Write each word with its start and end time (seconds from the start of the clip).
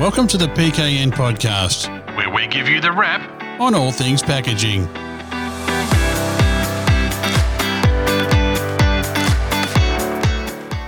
Welcome 0.00 0.26
to 0.28 0.38
the 0.38 0.46
PKN 0.46 1.10
podcast, 1.10 1.86
where 2.16 2.30
we 2.30 2.46
give 2.46 2.66
you 2.66 2.80
the 2.80 2.90
wrap 2.90 3.20
on 3.60 3.74
all 3.74 3.92
things 3.92 4.22
packaging. 4.22 4.86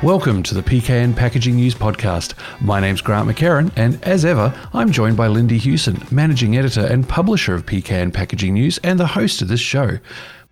Welcome 0.02 0.42
to 0.44 0.54
the 0.54 0.62
PKN 0.62 1.14
Packaging 1.14 1.56
News 1.56 1.74
Podcast. 1.74 2.32
My 2.62 2.80
name's 2.80 3.02
Grant 3.02 3.28
McCarran, 3.28 3.70
and 3.76 4.02
as 4.02 4.24
ever, 4.24 4.58
I'm 4.72 4.90
joined 4.90 5.18
by 5.18 5.26
Lindy 5.26 5.60
Hughson, 5.60 6.10
Managing 6.10 6.56
Editor 6.56 6.86
and 6.86 7.06
Publisher 7.06 7.54
of 7.54 7.66
PKN 7.66 8.14
Packaging 8.14 8.54
News 8.54 8.78
and 8.82 8.98
the 8.98 9.08
host 9.08 9.42
of 9.42 9.48
this 9.48 9.60
show. 9.60 9.98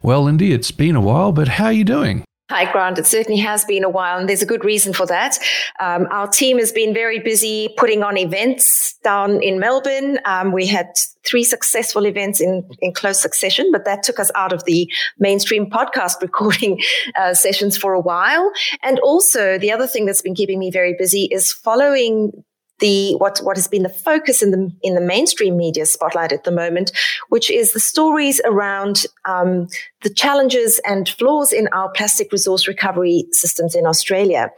Well, 0.03 0.25
Lindy, 0.25 0.53
it's 0.53 0.71
been 0.71 0.97
a 0.97 1.01
while, 1.01 1.33
but 1.33 1.49
how 1.49 1.65
are 1.65 1.73
you 1.73 1.85
doing? 1.85 2.25
Hi, 2.51 2.65
Grant. 2.73 2.99
It 2.99 3.07
certainly 3.07 3.41
has 3.43 3.65
been 3.65 3.85
a 3.85 3.89
while, 3.89 4.19
and 4.19 4.29
there's 4.29 4.43
a 4.43 4.47
good 4.47 4.65
reason 4.65 4.93
for 4.93 5.07
that. 5.07 5.39
Um, 5.79 6.09
our 6.11 6.27
team 6.27 6.59
has 6.59 6.73
been 6.73 6.93
very 6.93 7.21
busy 7.21 7.73
putting 7.77 8.03
on 8.03 8.19
events 8.19 8.95
down 9.05 9.41
in 9.41 9.61
Melbourne. 9.61 10.19
Um, 10.25 10.51
we 10.51 10.67
had 10.67 10.91
three 11.25 11.45
successful 11.45 12.09
events 12.09 12.41
in, 12.41 12.69
in 12.81 12.93
close 12.93 13.23
succession, 13.23 13.71
but 13.71 13.85
that 13.85 14.03
took 14.03 14.19
us 14.19 14.33
out 14.35 14.53
of 14.53 14.65
the 14.65 14.93
mainstream 15.21 15.71
podcast 15.71 16.21
recording 16.23 16.81
uh, 17.17 17.35
sessions 17.35 17.77
for 17.77 17.93
a 17.93 18.01
while. 18.01 18.51
And 18.83 18.99
also, 18.99 19.57
the 19.57 19.71
other 19.71 19.87
thing 19.87 20.05
that's 20.05 20.23
been 20.23 20.35
keeping 20.35 20.59
me 20.59 20.73
very 20.73 20.97
busy 20.99 21.29
is 21.31 21.53
following 21.53 22.33
the 22.81 23.15
what 23.15 23.39
what 23.39 23.57
has 23.57 23.69
been 23.69 23.83
the 23.83 23.89
focus 23.89 24.43
in 24.43 24.51
the 24.51 24.73
in 24.83 24.95
the 24.95 25.01
mainstream 25.01 25.57
media 25.57 25.87
spotlight 25.87 26.33
at 26.33 26.45
the 26.45 26.51
moment, 26.51 26.93
which 27.29 27.51
is 27.51 27.73
the 27.73 27.81
stories 27.81 28.41
around 28.45 29.07
um, 29.27 29.69
the 30.03 30.11
challenges 30.11 30.81
and 30.87 31.09
flaws 31.09 31.53
in 31.53 31.69
our 31.69 31.91
plastic 31.91 32.33
resource 32.33 32.67
recovery 32.67 33.25
systems 33.33 33.75
in 33.75 33.87
Australia. 33.87 34.51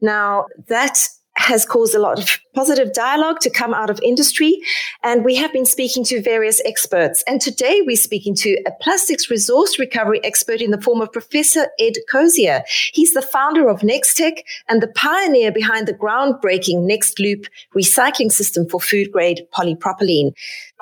Now 0.00 0.46
that 0.68 1.08
has 1.40 1.64
caused 1.64 1.94
a 1.94 1.98
lot 1.98 2.18
of 2.18 2.38
positive 2.54 2.92
dialogue 2.92 3.40
to 3.40 3.50
come 3.50 3.72
out 3.72 3.88
of 3.88 3.98
industry. 4.02 4.60
And 5.02 5.24
we 5.24 5.34
have 5.36 5.52
been 5.52 5.64
speaking 5.64 6.04
to 6.04 6.22
various 6.22 6.60
experts. 6.66 7.24
And 7.26 7.40
today 7.40 7.80
we're 7.84 7.96
speaking 7.96 8.34
to 8.36 8.50
a 8.66 8.72
plastics 8.80 9.30
resource 9.30 9.78
recovery 9.78 10.22
expert 10.22 10.60
in 10.60 10.70
the 10.70 10.80
form 10.80 11.00
of 11.00 11.10
Professor 11.12 11.68
Ed 11.78 11.94
Kosior. 12.12 12.62
He's 12.92 13.14
the 13.14 13.22
founder 13.22 13.68
of 13.68 13.80
Nextek 13.80 14.42
and 14.68 14.82
the 14.82 14.88
pioneer 14.88 15.50
behind 15.50 15.88
the 15.88 15.94
groundbreaking 15.94 16.86
Next 16.86 17.18
Loop 17.18 17.46
recycling 17.74 18.30
system 18.30 18.68
for 18.68 18.80
food 18.80 19.10
grade 19.10 19.46
polypropylene. 19.54 20.32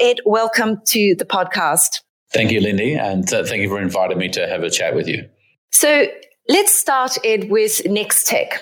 Ed, 0.00 0.18
welcome 0.26 0.80
to 0.86 1.14
the 1.14 1.24
podcast. 1.24 2.02
Thank 2.32 2.50
you, 2.50 2.60
Lindy. 2.60 2.94
And 2.94 3.32
uh, 3.32 3.44
thank 3.44 3.62
you 3.62 3.68
for 3.68 3.80
inviting 3.80 4.18
me 4.18 4.28
to 4.30 4.46
have 4.48 4.64
a 4.64 4.70
chat 4.70 4.94
with 4.94 5.06
you. 5.06 5.26
So 5.70 6.08
let's 6.48 6.74
start, 6.74 7.16
Ed, 7.24 7.48
with 7.48 7.82
Nextek. 7.84 8.58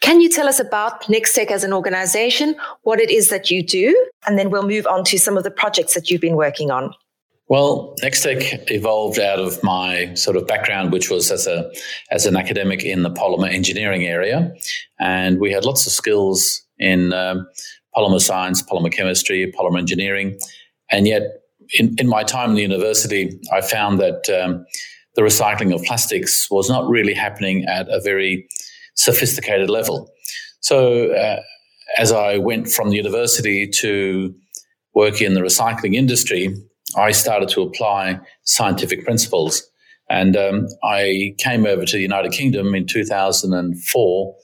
Can 0.00 0.20
you 0.20 0.30
tell 0.30 0.48
us 0.48 0.58
about 0.58 1.02
Nextek 1.04 1.50
as 1.50 1.62
an 1.62 1.72
organization, 1.72 2.56
what 2.82 3.00
it 3.00 3.10
is 3.10 3.28
that 3.28 3.50
you 3.50 3.62
do, 3.62 3.94
and 4.26 4.38
then 4.38 4.50
we'll 4.50 4.66
move 4.66 4.86
on 4.86 5.04
to 5.04 5.18
some 5.18 5.36
of 5.36 5.44
the 5.44 5.50
projects 5.50 5.94
that 5.94 6.10
you've 6.10 6.22
been 6.22 6.36
working 6.36 6.70
on? 6.70 6.94
Well, 7.48 7.94
Nextek 8.00 8.70
evolved 8.70 9.18
out 9.18 9.40
of 9.40 9.62
my 9.62 10.14
sort 10.14 10.36
of 10.36 10.46
background, 10.46 10.92
which 10.92 11.10
was 11.10 11.30
as 11.30 11.46
a 11.46 11.70
as 12.10 12.24
an 12.24 12.36
academic 12.36 12.84
in 12.84 13.02
the 13.02 13.10
polymer 13.10 13.52
engineering 13.52 14.04
area, 14.04 14.54
and 14.98 15.40
we 15.40 15.52
had 15.52 15.64
lots 15.64 15.86
of 15.86 15.92
skills 15.92 16.62
in 16.78 17.12
um, 17.12 17.46
polymer 17.94 18.20
science, 18.20 18.62
polymer 18.62 18.92
chemistry, 18.92 19.52
polymer 19.52 19.80
engineering, 19.80 20.38
and 20.90 21.08
yet 21.08 21.22
in, 21.78 21.94
in 21.98 22.08
my 22.08 22.22
time 22.22 22.50
in 22.50 22.56
the 22.56 22.62
university, 22.62 23.38
I 23.52 23.60
found 23.60 24.00
that 24.00 24.28
um, 24.30 24.64
the 25.16 25.22
recycling 25.22 25.74
of 25.74 25.82
plastics 25.82 26.50
was 26.50 26.68
not 26.68 26.88
really 26.88 27.14
happening 27.14 27.64
at 27.66 27.88
a 27.88 28.00
very 28.00 28.48
sophisticated 28.94 29.70
level. 29.70 30.10
So, 30.60 31.12
uh, 31.12 31.40
as 31.98 32.12
I 32.12 32.38
went 32.38 32.68
from 32.68 32.90
the 32.90 32.96
university 32.96 33.66
to 33.66 34.34
work 34.94 35.20
in 35.20 35.34
the 35.34 35.40
recycling 35.40 35.94
industry, 35.94 36.54
I 36.96 37.12
started 37.12 37.48
to 37.50 37.62
apply 37.62 38.20
scientific 38.44 39.04
principles. 39.04 39.62
And 40.08 40.36
um, 40.36 40.66
I 40.82 41.34
came 41.38 41.66
over 41.66 41.84
to 41.84 41.96
the 41.96 42.02
United 42.02 42.32
Kingdom 42.32 42.74
in 42.74 42.86
2004 42.86 44.34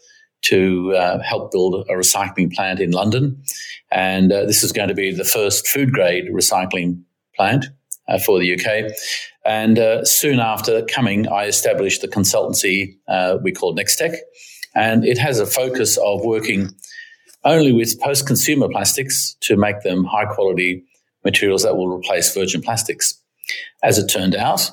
to 0.43 0.95
uh, 0.95 1.23
help 1.23 1.51
build 1.51 1.87
a 1.89 1.93
recycling 1.95 2.53
plant 2.53 2.79
in 2.79 2.93
London. 2.93 3.43
And 3.91 4.33
uh, 4.33 4.45
this 4.45 4.63
is 4.63 4.73
going 4.73 4.89
to 4.89 4.95
be 4.95 5.13
the 5.13 5.25
first 5.25 5.67
food 5.67 5.93
grade 5.93 6.27
recycling 6.33 7.03
plant 7.35 7.67
uh, 8.09 8.19
for 8.19 8.39
the 8.39 8.55
UK. 8.55 8.93
And 9.45 9.79
uh, 9.79 10.05
soon 10.05 10.41
after 10.41 10.83
coming, 10.85 11.29
I 11.29 11.45
established 11.45 12.03
the 12.03 12.09
consultancy 12.09 12.97
uh, 13.09 13.39
we 13.43 13.53
call 13.53 13.75
Nextek. 13.75 14.17
And 14.75 15.05
it 15.05 15.19
has 15.19 15.41
a 15.41 15.47
focus 15.47 15.97
of 15.97 16.25
working 16.25 16.71
only 17.45 17.73
with 17.73 17.99
post 18.01 18.27
consumer 18.27 18.69
plastics 18.69 19.37
to 19.41 19.57
make 19.57 19.81
them 19.83 20.05
high 20.05 20.27
quality 20.27 20.85
materials 21.25 21.63
that 21.63 21.77
will 21.77 21.89
replace 21.89 22.35
virgin 22.35 22.61
plastics. 22.61 23.15
As 23.83 23.99
it 23.99 24.09
turned 24.09 24.35
out, 24.35 24.71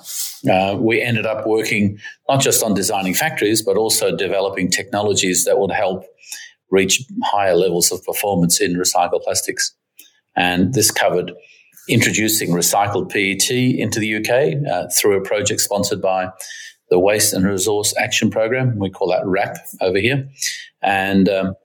uh, 0.52 0.76
we 0.80 1.02
ended 1.02 1.26
up 1.26 1.46
working 1.46 2.00
not 2.28 2.42
just 2.42 2.64
on 2.64 2.74
designing 2.74 3.14
factories, 3.14 3.62
but 3.62 3.78
also 3.78 4.16
developing 4.16 4.70
technologies 4.70 5.46
that 5.46 5.60
would 5.60 5.72
help 5.72 6.06
reach 6.72 7.04
higher 7.24 7.56
levels 7.56 7.92
of 7.92 8.04
performance 8.04 8.60
in 8.60 8.74
recycled 8.74 9.22
plastics. 9.24 9.74
And 10.36 10.74
this 10.74 10.90
covered 10.90 11.32
introducing 11.90 12.50
recycled 12.50 13.10
PET 13.10 13.52
into 13.52 14.00
the 14.00 14.16
UK 14.16 14.72
uh, 14.72 14.88
through 15.00 15.18
a 15.18 15.22
project 15.22 15.62
sponsored 15.62 16.02
by 16.02 16.30
the 16.90 17.00
Waste 17.00 17.34
and 17.34 17.46
Resource 17.46 17.94
Action 17.98 18.30
Program. 18.30 18.78
We 18.78 18.90
call 18.90 19.10
that 19.10 19.26
WRAP 19.26 19.58
over 19.82 19.98
here. 19.98 20.30
And 20.82 21.28
um, 21.30 21.56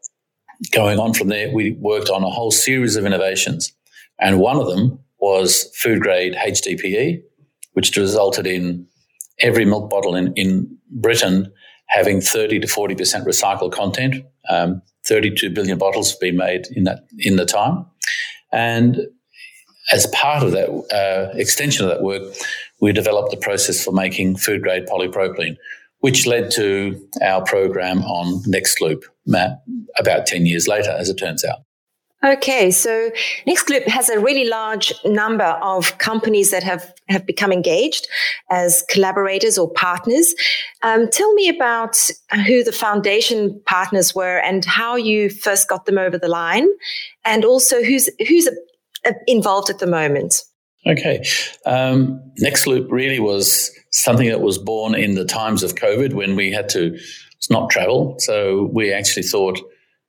going 0.72 0.98
on 0.98 1.14
from 1.14 1.28
there, 1.28 1.52
we 1.52 1.72
worked 1.72 2.10
on 2.10 2.22
a 2.22 2.30
whole 2.30 2.50
series 2.50 2.96
of 2.96 3.04
innovations. 3.04 3.72
And 4.18 4.40
one 4.40 4.56
of 4.56 4.66
them 4.66 4.98
was 5.18 5.70
food 5.76 6.00
grade 6.00 6.34
HDPE, 6.34 7.22
which 7.72 7.96
resulted 7.96 8.46
in 8.46 8.86
every 9.40 9.64
milk 9.64 9.90
bottle 9.90 10.14
in, 10.14 10.32
in 10.34 10.78
Britain 10.90 11.52
having 11.88 12.20
30 12.20 12.60
to 12.60 12.66
40% 12.66 13.24
recycled 13.24 13.72
content. 13.72 14.24
Um, 14.50 14.82
32 15.06 15.50
billion 15.50 15.78
bottles 15.78 16.10
have 16.10 16.20
been 16.20 16.36
made 16.36 16.66
in 16.72 16.84
that 16.84 17.06
in 17.18 17.36
the 17.36 17.46
time. 17.46 17.86
And 18.52 19.00
as 19.92 20.06
part 20.08 20.42
of 20.42 20.52
that 20.52 20.68
uh, 20.92 21.36
extension 21.36 21.84
of 21.84 21.90
that 21.90 22.02
work, 22.02 22.22
we 22.80 22.92
developed 22.92 23.30
the 23.30 23.36
process 23.36 23.82
for 23.82 23.92
making 23.92 24.36
food 24.36 24.62
grade 24.62 24.86
polypropylene, 24.86 25.56
which 26.00 26.26
led 26.26 26.50
to 26.52 27.08
our 27.22 27.42
program 27.44 28.02
on 28.02 28.42
Next 28.46 28.80
Loop 28.80 29.04
about 29.98 30.26
10 30.26 30.46
years 30.46 30.68
later, 30.68 30.90
as 30.90 31.08
it 31.08 31.16
turns 31.16 31.44
out. 31.44 31.58
Okay, 32.24 32.72
so 32.72 33.12
Nextloop 33.46 33.86
has 33.86 34.08
a 34.08 34.18
really 34.18 34.48
large 34.48 34.92
number 35.04 35.44
of 35.44 35.98
companies 35.98 36.50
that 36.50 36.64
have, 36.64 36.92
have 37.08 37.24
become 37.24 37.52
engaged 37.52 38.08
as 38.50 38.82
collaborators 38.90 39.56
or 39.56 39.70
partners. 39.70 40.34
Um, 40.82 41.08
tell 41.08 41.32
me 41.34 41.48
about 41.48 42.10
who 42.44 42.64
the 42.64 42.72
foundation 42.72 43.62
partners 43.66 44.16
were 44.16 44.38
and 44.38 44.64
how 44.64 44.96
you 44.96 45.30
first 45.30 45.68
got 45.68 45.86
them 45.86 45.96
over 45.96 46.18
the 46.18 46.26
line, 46.26 46.66
and 47.24 47.44
also 47.44 47.84
who's 47.84 48.10
who's 48.26 48.48
uh, 48.48 48.52
involved 49.26 49.70
at 49.70 49.78
the 49.78 49.86
moment? 49.86 50.42
Okay. 50.86 51.24
Um, 51.66 52.20
Nextloop 52.40 52.90
really 52.90 53.20
was 53.20 53.70
something 53.90 54.28
that 54.28 54.40
was 54.40 54.58
born 54.58 54.94
in 54.94 55.14
the 55.14 55.24
times 55.24 55.62
of 55.62 55.74
COVID 55.74 56.12
when 56.12 56.36
we 56.36 56.52
had 56.52 56.68
to 56.70 56.98
not 57.50 57.70
travel. 57.70 58.16
So 58.18 58.70
we 58.72 58.92
actually 58.92 59.22
thought 59.22 59.58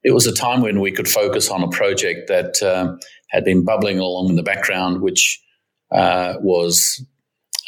it 0.04 0.12
was 0.12 0.28
a 0.28 0.34
time 0.34 0.62
when 0.62 0.80
we 0.80 0.92
could 0.92 1.08
focus 1.08 1.50
on 1.50 1.64
a 1.64 1.70
project 1.70 2.28
that 2.28 2.62
uh, 2.62 2.96
had 3.30 3.44
been 3.44 3.64
bubbling 3.64 4.00
along 4.00 4.30
in 4.30 4.36
the 4.36 4.44
background, 4.44 5.02
which 5.02 5.42
uh, 5.92 6.36
was 6.40 7.04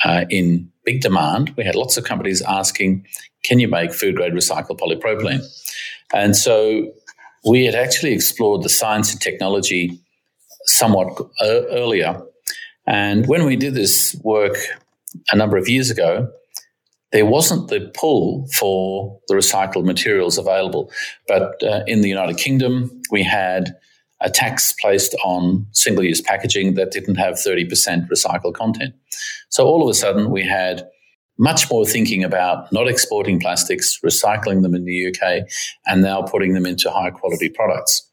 uh, 0.04 0.26
in 0.30 0.70
big 0.86 1.02
demand. 1.02 1.54
We 1.58 1.64
had 1.64 1.76
lots 1.76 1.98
of 1.98 2.04
companies 2.04 2.42
asking, 2.42 3.06
can 3.44 3.60
you 3.60 3.68
make 3.68 3.94
food 3.94 4.16
grade 4.16 4.34
recycled 4.34 4.80
polypropylene? 4.80 5.44
And 6.14 6.36
so 6.36 6.92
we 7.46 7.66
had 7.66 7.76
actually 7.76 8.14
explored 8.14 8.64
the 8.64 8.70
science 8.70 9.12
and 9.12 9.22
technology 9.22 10.00
somewhat 10.72 11.20
earlier. 11.42 12.22
And 12.88 13.28
when 13.28 13.46
we 13.46 13.56
did 13.56 13.76
this 13.76 14.16
work 14.24 14.56
a 15.32 15.36
number 15.36 15.58
of 15.58 15.70
years 15.70 15.90
ago, 15.90 16.32
there 17.12 17.26
wasn't 17.26 17.68
the 17.68 17.92
pull 17.94 18.48
for 18.58 19.20
the 19.28 19.36
recycled 19.36 19.86
materials 19.86 20.38
available. 20.38 20.92
But 21.28 21.62
uh, 21.64 21.82
in 21.88 22.02
the 22.02 22.10
United 22.10 22.38
Kingdom, 22.38 23.02
we 23.12 23.24
had 23.24 23.76
a 24.22 24.30
tax 24.30 24.74
placed 24.80 25.16
on 25.24 25.66
single 25.72 26.04
use 26.04 26.22
packaging 26.22 26.76
that 26.76 26.92
didn't 26.92 27.16
have 27.16 27.36
30% 27.36 28.08
recycled 28.08 28.54
content. 28.54 28.94
So 29.50 29.66
all 29.66 29.84
of 29.84 29.90
a 29.90 29.94
sudden, 29.94 30.30
we 30.30 30.44
had 30.44 30.88
much 31.38 31.70
more 31.72 31.86
thinking 31.86 32.24
about 32.24 32.72
not 32.72 32.88
exporting 32.88 33.40
plastics, 33.40 34.00
recycling 34.06 34.62
them 34.62 34.76
in 34.76 34.86
the 34.86 35.08
UK, 35.08 35.44
and 35.88 36.02
now 36.02 36.22
putting 36.22 36.54
them 36.54 36.66
into 36.66 36.90
high 36.92 37.10
quality 37.10 37.50
products. 37.50 38.08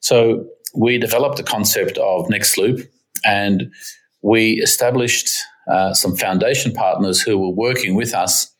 So 0.00 0.46
we 0.74 0.98
developed 0.98 1.36
the 1.36 1.42
concept 1.42 1.98
of 1.98 2.28
Next 2.28 2.56
Loop 2.56 2.90
and 3.24 3.72
we 4.22 4.52
established 4.54 5.30
uh, 5.68 5.94
some 5.94 6.16
foundation 6.16 6.72
partners 6.72 7.20
who 7.20 7.38
were 7.38 7.50
working 7.50 7.94
with 7.94 8.14
us 8.14 8.52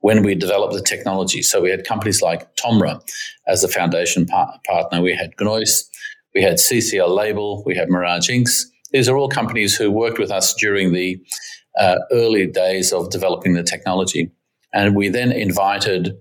when 0.00 0.22
we 0.22 0.34
developed 0.34 0.74
the 0.74 0.82
technology. 0.82 1.42
So 1.42 1.60
we 1.60 1.70
had 1.70 1.84
companies 1.84 2.22
like 2.22 2.54
Tomra 2.56 3.00
as 3.46 3.64
a 3.64 3.68
foundation 3.68 4.26
par- 4.26 4.60
partner. 4.66 5.02
We 5.02 5.14
had 5.14 5.36
Gneuss, 5.38 5.84
we 6.34 6.42
had 6.42 6.56
CCL 6.56 7.14
Label, 7.14 7.62
we 7.64 7.74
had 7.74 7.88
Mirage 7.88 8.28
Inks. 8.28 8.70
These 8.92 9.08
are 9.08 9.16
all 9.16 9.28
companies 9.28 9.74
who 9.74 9.90
worked 9.90 10.18
with 10.18 10.30
us 10.30 10.54
during 10.54 10.92
the 10.92 11.20
uh, 11.78 11.96
early 12.12 12.46
days 12.46 12.92
of 12.92 13.10
developing 13.10 13.54
the 13.54 13.62
technology. 13.62 14.30
And 14.72 14.94
we 14.94 15.08
then 15.08 15.32
invited 15.32 16.16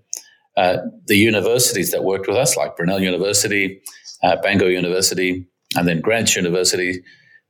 uh, 0.55 0.77
the 1.05 1.17
universities 1.17 1.91
that 1.91 2.03
worked 2.03 2.27
with 2.27 2.37
us, 2.37 2.57
like 2.57 2.75
Brunel 2.75 2.99
University, 2.99 3.81
uh, 4.23 4.35
Bangor 4.41 4.69
University, 4.69 5.45
and 5.75 5.87
then 5.87 6.01
Greenwich 6.01 6.35
University, 6.35 7.03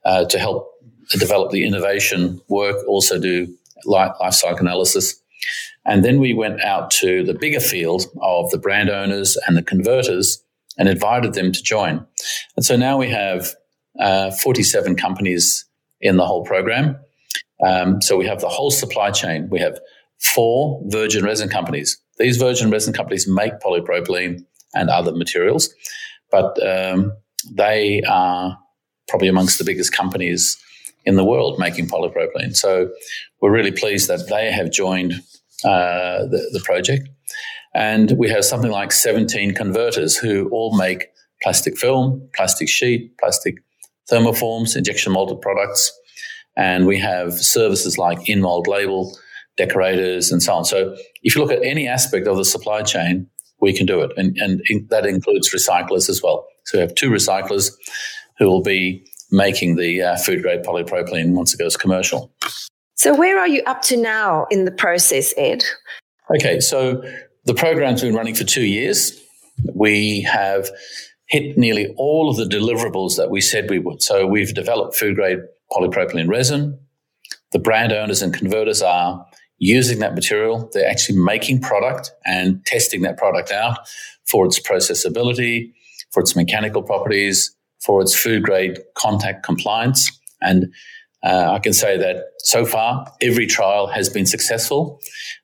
uh, 0.06 0.26
to 0.26 0.40
help 0.40 0.72
develop 1.12 1.52
the 1.52 1.66
innovation 1.66 2.42
work, 2.50 2.76
also 2.88 3.20
do 3.20 3.48
life, 3.86 4.12
life 4.20 4.34
cycle 4.34 4.60
analysis. 4.60 5.22
And 5.86 6.04
then 6.04 6.20
we 6.20 6.34
went 6.34 6.62
out 6.62 6.92
to 6.92 7.24
the 7.24 7.34
bigger 7.34 7.62
field 7.62 8.06
of 8.22 8.50
the 8.52 8.58
brand 8.58 8.90
owners 8.90 9.38
and 9.48 9.56
the 9.56 9.64
converters 9.64 10.44
and 10.78 10.90
invited 10.90 11.34
them 11.34 11.52
to 11.52 11.64
join. 11.64 12.06
And 12.56 12.66
so 12.66 12.76
now 12.76 12.98
we 12.98 13.10
have 13.10 13.54
uh, 14.00 14.32
47 14.32 14.96
companies 14.96 15.66
in 16.02 16.18
the 16.18 16.26
whole 16.26 16.44
program. 16.44 16.98
Um, 17.66 18.02
so 18.02 18.18
we 18.18 18.28
have 18.28 18.42
the 18.42 18.50
whole 18.50 18.70
supply 18.70 19.12
chain. 19.12 19.48
We 19.50 19.60
have 19.60 19.80
four 20.20 20.82
virgin 20.88 21.24
resin 21.24 21.50
companies. 21.50 21.98
These 22.20 22.38
virgin 22.38 22.70
resin 22.70 22.94
companies 22.94 23.28
make 23.28 23.54
polypropylene 23.60 24.44
and 24.74 24.90
other 24.90 25.12
materials, 25.14 25.74
but 26.32 26.58
um, 26.66 27.14
they 27.50 28.02
are 28.08 28.58
probably 29.08 29.28
amongst 29.28 29.58
the 29.58 29.64
biggest 29.64 29.94
companies 29.94 30.58
in 31.06 31.16
the 31.16 31.24
world 31.24 31.58
making 31.58 31.88
polypropylene. 31.88 32.56
So 32.56 32.90
we're 33.42 33.52
really 33.52 33.72
pleased 33.72 34.10
that 34.10 34.28
they 34.28 34.52
have 34.52 34.72
joined 34.72 35.14
uh, 35.64 36.26
the, 36.26 36.50
the 36.52 36.62
project. 36.64 37.08
And 37.74 38.12
we 38.18 38.30
have 38.30 38.44
something 38.44 38.72
like 38.72 38.92
17 38.92 39.54
converters 39.54 40.18
who 40.18 40.50
all 40.50 40.78
make 40.78 41.08
plastic 41.42 41.78
film, 41.78 42.28
plastic 42.36 42.68
sheet, 42.68 43.18
plastic 43.20 43.56
thermoforms, 44.12 44.76
injection 44.76 45.14
molded 45.14 45.42
products. 45.42 45.92
And 46.56 46.88
we 46.88 47.00
have 47.00 47.34
services 47.34 47.98
like 47.98 48.28
in 48.28 48.42
mold 48.42 48.68
label, 48.68 49.18
decorators, 49.58 50.32
and 50.32 50.42
so 50.42 50.54
on. 50.54 50.66
So 50.66 50.96
if 51.24 51.36
you 51.36 51.42
look 51.42 51.52
at 51.52 51.64
any 51.64 51.88
aspect 51.88 52.28
of 52.28 52.38
the 52.38 52.46
supply 52.46 52.82
chain, 52.82 53.30
we 53.60 53.74
can 53.74 53.86
do 53.86 54.02
it. 54.02 54.12
And, 54.18 54.38
and 54.38 54.62
in, 54.70 54.88
that 54.90 55.06
includes 55.06 55.54
recyclers 55.54 56.10
as 56.10 56.22
well. 56.22 56.48
So 56.66 56.78
we 56.78 56.82
have 56.82 56.96
two 56.96 57.10
recyclers 57.10 57.72
who 58.38 58.46
will 58.46 58.62
be 58.62 59.06
making 59.32 59.76
the 59.76 60.02
uh, 60.02 60.18
food 60.18 60.42
grade 60.42 60.64
polypropylene 60.64 61.34
once 61.34 61.54
it 61.54 61.58
goes 61.58 61.76
commercial. 61.76 62.32
So, 62.96 63.16
where 63.16 63.38
are 63.38 63.48
you 63.48 63.62
up 63.66 63.82
to 63.84 63.98
now 63.98 64.48
in 64.50 64.66
the 64.66 64.72
process, 64.72 65.34
Ed? 65.38 65.64
Okay, 66.36 66.60
so 66.60 67.04
the 67.46 67.54
program's 67.54 68.02
been 68.02 68.16
running 68.16 68.36
for 68.36 68.44
two 68.44 68.66
years. 68.66 69.22
We 69.74 70.22
have 70.22 70.70
hit 71.28 71.58
nearly 71.58 71.94
all 71.98 72.30
of 72.30 72.38
the 72.38 72.46
deliverables 72.46 73.18
that 73.18 73.30
we 73.30 73.42
said 73.42 73.70
we 73.70 73.80
would. 73.80 74.02
So, 74.02 74.26
we've 74.26 74.54
developed 74.54 74.96
food 74.96 75.16
grade 75.16 75.40
polypropylene 75.72 76.28
resin. 76.28 76.80
The 77.52 77.60
brand 77.60 77.94
owners 77.94 78.22
and 78.22 78.34
converters 78.34 78.82
are 78.82 79.26
using 79.60 80.00
that 80.00 80.14
material. 80.14 80.70
They're 80.74 80.90
actually 80.90 81.20
making 81.20 81.62
product 81.62 82.12
and 82.26 82.64
testing 82.66 83.02
that 83.02 83.18
product 83.18 83.52
out 83.52 83.80
for 84.26 84.46
its 84.46 84.60
processability, 84.60 85.72
for 86.12 86.22
its 86.22 86.36
mechanical 86.36 86.84
properties, 86.84 87.56
for 87.80 88.02
its 88.02 88.16
food 88.16 88.44
grade 88.44 88.80
contact 88.96 89.44
compliance. 89.44 90.12
And 90.42 90.74
uh, 91.24 91.52
I 91.52 91.60
can 91.60 91.74
say 91.74 91.98
that 91.98 92.26
so 92.40 92.66
far, 92.66 93.12
every 93.22 93.48
trial 93.48 93.88
has 93.88 94.10
been 94.10 94.26
successful 94.26 95.00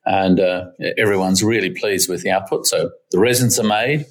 and 0.06 0.38
uh, 0.38 0.66
everyone's 0.96 1.42
really 1.42 1.70
pleased 1.70 2.08
with 2.08 2.22
the 2.22 2.30
output. 2.30 2.66
So 2.66 2.90
the 3.10 3.18
resins 3.18 3.58
are 3.58 3.64
made. 3.64 4.06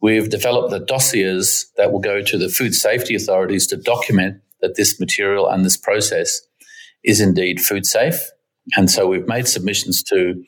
We've 0.00 0.30
developed 0.30 0.70
the 0.70 0.80
dossiers 0.80 1.66
that 1.76 1.92
will 1.92 2.00
go 2.00 2.22
to 2.22 2.38
the 2.38 2.48
food 2.48 2.74
safety 2.74 3.14
authorities 3.14 3.66
to 3.68 3.76
document 3.76 4.40
that 4.60 4.76
this 4.76 4.98
material 4.98 5.48
and 5.48 5.64
this 5.64 5.76
process 5.76 6.40
is 7.04 7.20
indeed 7.20 7.60
food 7.60 7.86
safe. 7.86 8.18
And 8.76 8.90
so 8.90 9.06
we've 9.06 9.26
made 9.26 9.46
submissions 9.46 10.02
to 10.04 10.42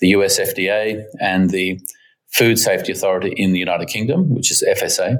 the 0.00 0.08
US 0.08 0.38
FDA 0.38 1.04
and 1.20 1.50
the 1.50 1.80
Food 2.28 2.58
Safety 2.58 2.92
Authority 2.92 3.32
in 3.36 3.52
the 3.52 3.58
United 3.58 3.88
Kingdom, 3.88 4.34
which 4.34 4.50
is 4.50 4.64
FSA. 4.68 5.16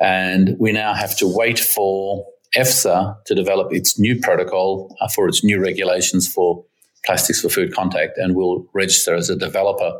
And 0.00 0.56
we 0.58 0.72
now 0.72 0.94
have 0.94 1.16
to 1.18 1.26
wait 1.26 1.58
for 1.58 2.24
EFSA 2.56 3.24
to 3.26 3.34
develop 3.34 3.72
its 3.72 3.98
new 3.98 4.18
protocol 4.18 4.96
uh, 5.00 5.08
for 5.08 5.28
its 5.28 5.44
new 5.44 5.60
regulations 5.60 6.26
for 6.26 6.64
plastics 7.04 7.40
for 7.40 7.48
food 7.48 7.72
contact, 7.74 8.18
and 8.18 8.34
we'll 8.34 8.66
register 8.74 9.14
as 9.14 9.30
a 9.30 9.36
developer 9.36 9.92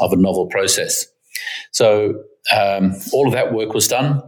of 0.00 0.12
a 0.12 0.16
novel 0.16 0.46
process. 0.46 1.06
So 1.72 2.22
um, 2.54 2.94
all 3.12 3.26
of 3.26 3.32
that 3.32 3.52
work 3.52 3.74
was 3.74 3.88
done. 3.88 4.22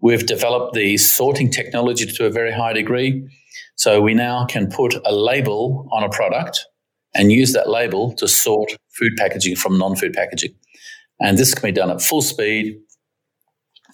We've 0.00 0.24
developed 0.26 0.74
the 0.74 0.96
sorting 0.98 1.50
technology 1.50 2.06
to 2.06 2.26
a 2.26 2.30
very 2.30 2.52
high 2.52 2.72
degree. 2.72 3.28
So 3.76 4.00
we 4.00 4.14
now 4.14 4.46
can 4.46 4.70
put 4.70 4.94
a 5.04 5.14
label 5.14 5.88
on 5.92 6.02
a 6.02 6.08
product 6.08 6.66
and 7.14 7.32
use 7.32 7.52
that 7.52 7.68
label 7.68 8.12
to 8.14 8.28
sort 8.28 8.72
food 8.90 9.12
packaging 9.16 9.56
from 9.56 9.78
non-food 9.78 10.12
packaging. 10.12 10.54
And 11.20 11.36
this 11.36 11.54
can 11.54 11.68
be 11.68 11.72
done 11.72 11.90
at 11.90 12.00
full 12.00 12.22
speed 12.22 12.80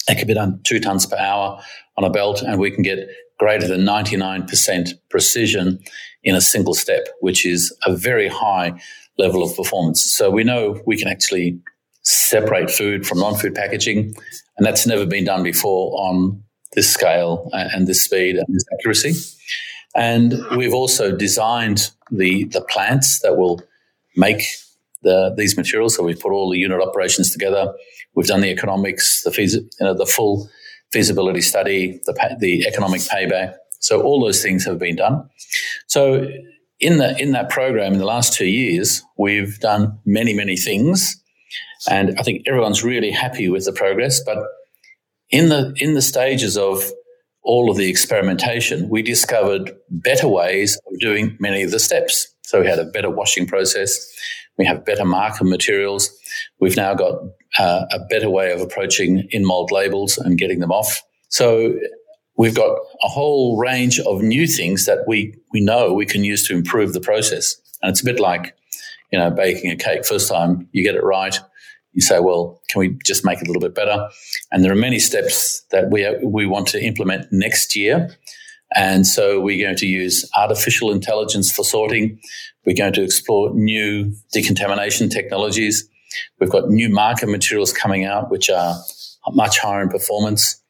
it 0.08 0.18
can 0.18 0.26
be 0.26 0.34
done 0.34 0.60
two 0.64 0.80
tons 0.80 1.06
per 1.06 1.16
hour 1.16 1.60
on 1.96 2.04
a 2.04 2.10
belt, 2.10 2.42
and 2.42 2.60
we 2.60 2.70
can 2.70 2.82
get 2.82 3.08
greater 3.38 3.66
than 3.66 3.80
99% 3.80 4.92
precision 5.10 5.78
in 6.22 6.34
a 6.34 6.40
single 6.40 6.74
step, 6.74 7.08
which 7.20 7.44
is 7.44 7.74
a 7.84 7.94
very 7.94 8.28
high 8.28 8.72
level 9.18 9.42
of 9.42 9.54
performance. 9.56 10.02
So 10.02 10.30
we 10.30 10.44
know 10.44 10.80
we 10.86 10.96
can 10.96 11.08
actually 11.08 11.58
separate 12.02 12.70
food 12.70 13.06
from 13.06 13.18
non 13.18 13.34
food 13.34 13.54
packaging, 13.54 14.14
and 14.56 14.66
that's 14.66 14.86
never 14.86 15.06
been 15.06 15.24
done 15.24 15.42
before 15.42 15.98
on 16.00 16.42
this 16.76 16.88
scale 16.93 17.50
uh, 17.52 17.69
and 17.73 17.88
this 17.88 18.05
speed 18.05 18.37
and 18.37 18.46
this 18.55 18.64
accuracy. 18.73 19.14
And 19.96 20.34
we've 20.56 20.75
also 20.75 21.11
designed 21.11 21.90
the, 22.12 22.44
the 22.44 22.61
plants 22.61 23.20
that 23.20 23.37
will 23.37 23.62
make 24.14 24.43
the, 25.02 25.34
these 25.37 25.56
materials. 25.56 25.96
So 25.96 26.05
we've 26.05 26.20
put 26.20 26.32
all 26.32 26.50
the 26.50 26.58
unit 26.58 26.81
operations 26.81 27.32
together. 27.32 27.75
We've 28.14 28.26
done 28.26 28.43
the 28.43 28.50
economics, 28.50 29.23
the 29.23 29.31
fees, 29.31 29.55
you 29.55 29.67
know, 29.81 29.94
the 29.94 30.06
full 30.06 30.49
feasibility 30.93 31.40
study, 31.40 32.00
the 32.06 32.37
the 32.38 32.67
economic 32.67 33.00
payback. 33.02 33.56
So 33.81 34.02
all 34.02 34.20
those 34.25 34.43
things 34.43 34.64
have 34.64 34.78
been 34.78 34.96
done. 34.96 35.28
So 35.87 36.28
in 36.81 36.99
the 36.99 37.20
in 37.20 37.32
that 37.32 37.50
program 37.50 37.93
in 37.94 37.99
the 37.99 38.06
last 38.06 38.32
two 38.32 38.46
years, 38.46 39.02
we've 39.19 39.58
done 39.61 39.99
many 40.05 40.34
many 40.34 40.56
things, 40.56 41.23
and 41.90 42.14
I 42.19 42.23
think 42.23 42.43
everyone's 42.46 42.84
really 42.84 43.11
happy 43.11 43.49
with 43.49 43.64
the 43.64 43.73
progress. 43.73 44.23
But 44.25 44.38
in 45.31 45.49
the 45.49 45.75
in 45.78 45.95
the 45.95 46.02
stages 46.02 46.56
of 46.56 46.90
all 47.42 47.71
of 47.71 47.76
the 47.76 47.88
experimentation, 47.88 48.88
we 48.88 49.02
discovered 49.02 49.73
better 49.88 50.26
ways 50.28 50.78
of 50.87 50.99
doing 50.99 51.37
many 51.38 51.62
of 51.62 51.71
the 51.71 51.78
steps. 51.78 52.26
So 52.42 52.61
we 52.61 52.66
had 52.66 52.80
a 52.80 52.85
better 52.85 53.11
washing 53.11 53.47
process. 53.47 53.97
We 54.59 54.64
have 54.64 54.85
better 54.85 55.04
marker 55.04 55.45
materials. 55.45 56.11
We've 56.61 56.76
now 56.76 56.95
got 56.95 57.14
uh, 57.59 57.85
a 57.90 58.00
better 58.11 58.30
way 58.30 58.52
of 58.52 58.61
approaching 58.61 59.28
in 59.30 59.45
mold 59.45 59.71
labels 59.71 60.18
and 60.18 60.38
getting 60.38 60.59
them 60.59 60.73
off. 60.73 61.02
So 61.28 61.75
we've 62.37 62.54
got 62.54 62.76
a 63.02 63.09
whole 63.09 63.59
range 63.59 64.00
of 64.00 64.23
new 64.23 64.47
things 64.47 64.87
that 64.87 65.00
we, 65.06 65.35
we 65.52 65.61
know 65.61 65.92
we 65.92 66.06
can 66.06 66.25
use 66.25 66.47
to 66.49 66.54
improve 66.54 66.92
the 66.92 67.00
process. 67.00 67.56
And 67.83 67.90
it's 67.90 68.00
a 68.00 68.04
bit 68.04 68.21
like, 68.21 68.56
you 69.12 69.18
know, 69.18 69.30
baking 69.30 69.71
a 69.71 69.76
cake. 69.76 70.04
First 70.04 70.28
time 70.28 70.68
you 70.73 70.83
get 70.83 70.95
it 70.95 71.04
right, 71.04 71.38
you 71.96 72.02
say, 72.02 72.20
well, 72.20 72.60
can 72.68 72.80
we 72.80 72.98
just 73.06 73.24
make 73.24 73.40
it 73.40 73.48
a 73.48 73.50
little 73.50 73.60
bit 73.60 73.74
better? 73.74 74.06
And 74.52 74.62
there 74.62 74.70
are 74.70 74.76
many 74.76 74.98
steps 74.98 75.64
that 75.70 75.90
we, 75.90 76.06
we 76.22 76.44
want 76.44 76.68
to 76.68 76.80
implement 76.80 77.26
next 77.32 77.74
year. 77.74 78.14
And 78.74 79.06
so 79.06 79.40
we're 79.40 79.64
going 79.64 79.76
to 79.76 79.86
use 79.86 80.30
artificial 80.36 80.92
intelligence 80.92 81.50
for 81.50 81.64
sorting. 81.64 82.20
We're 82.66 82.76
going 82.76 82.92
to 82.92 83.02
explore 83.02 83.54
new 83.54 84.12
decontamination 84.30 85.08
technologies. 85.08 85.88
We've 86.38 86.50
got 86.50 86.68
new 86.68 86.90
marker 86.90 87.26
materials 87.26 87.72
coming 87.72 88.04
out, 88.04 88.30
which 88.30 88.50
are 88.50 88.76
much 89.30 89.58
higher 89.58 89.80
in 89.80 89.88
performance. 89.88 90.60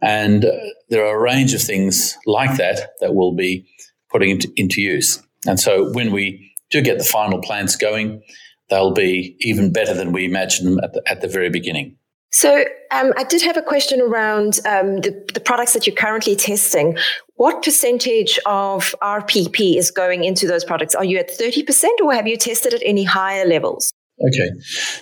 And 0.00 0.46
uh, 0.46 0.52
there 0.88 1.04
are 1.04 1.14
a 1.14 1.20
range 1.20 1.52
of 1.52 1.60
things 1.60 2.16
like 2.24 2.56
that 2.56 2.92
that 3.00 3.14
we'll 3.14 3.34
be 3.34 3.66
putting 4.10 4.30
into, 4.30 4.50
into 4.56 4.80
use. 4.80 5.22
And 5.46 5.60
so 5.60 5.92
when 5.92 6.10
we 6.10 6.50
do 6.70 6.80
get 6.80 6.96
the 6.96 7.04
final 7.04 7.42
plants 7.42 7.76
going, 7.76 8.22
they'll 8.70 8.92
be 8.92 9.36
even 9.40 9.72
better 9.72 9.94
than 9.94 10.12
we 10.12 10.24
imagined 10.24 10.68
them 10.68 10.80
at 10.82 10.92
the, 10.94 11.02
at 11.06 11.20
the 11.20 11.28
very 11.28 11.50
beginning. 11.50 11.96
So 12.32 12.64
um, 12.92 13.12
I 13.16 13.24
did 13.24 13.42
have 13.42 13.56
a 13.56 13.62
question 13.62 14.00
around 14.00 14.60
um, 14.64 15.00
the, 15.00 15.30
the, 15.34 15.40
products 15.40 15.72
that 15.72 15.86
you're 15.86 15.96
currently 15.96 16.36
testing. 16.36 16.96
What 17.34 17.64
percentage 17.64 18.38
of 18.46 18.94
RPP 19.02 19.76
is 19.76 19.90
going 19.90 20.22
into 20.22 20.46
those 20.46 20.64
products? 20.64 20.94
Are 20.94 21.04
you 21.04 21.18
at 21.18 21.28
30% 21.28 21.88
or 22.00 22.14
have 22.14 22.28
you 22.28 22.36
tested 22.36 22.72
at 22.72 22.82
any 22.84 23.02
higher 23.02 23.44
levels? 23.46 23.92
Okay. 24.28 24.50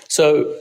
So 0.08 0.56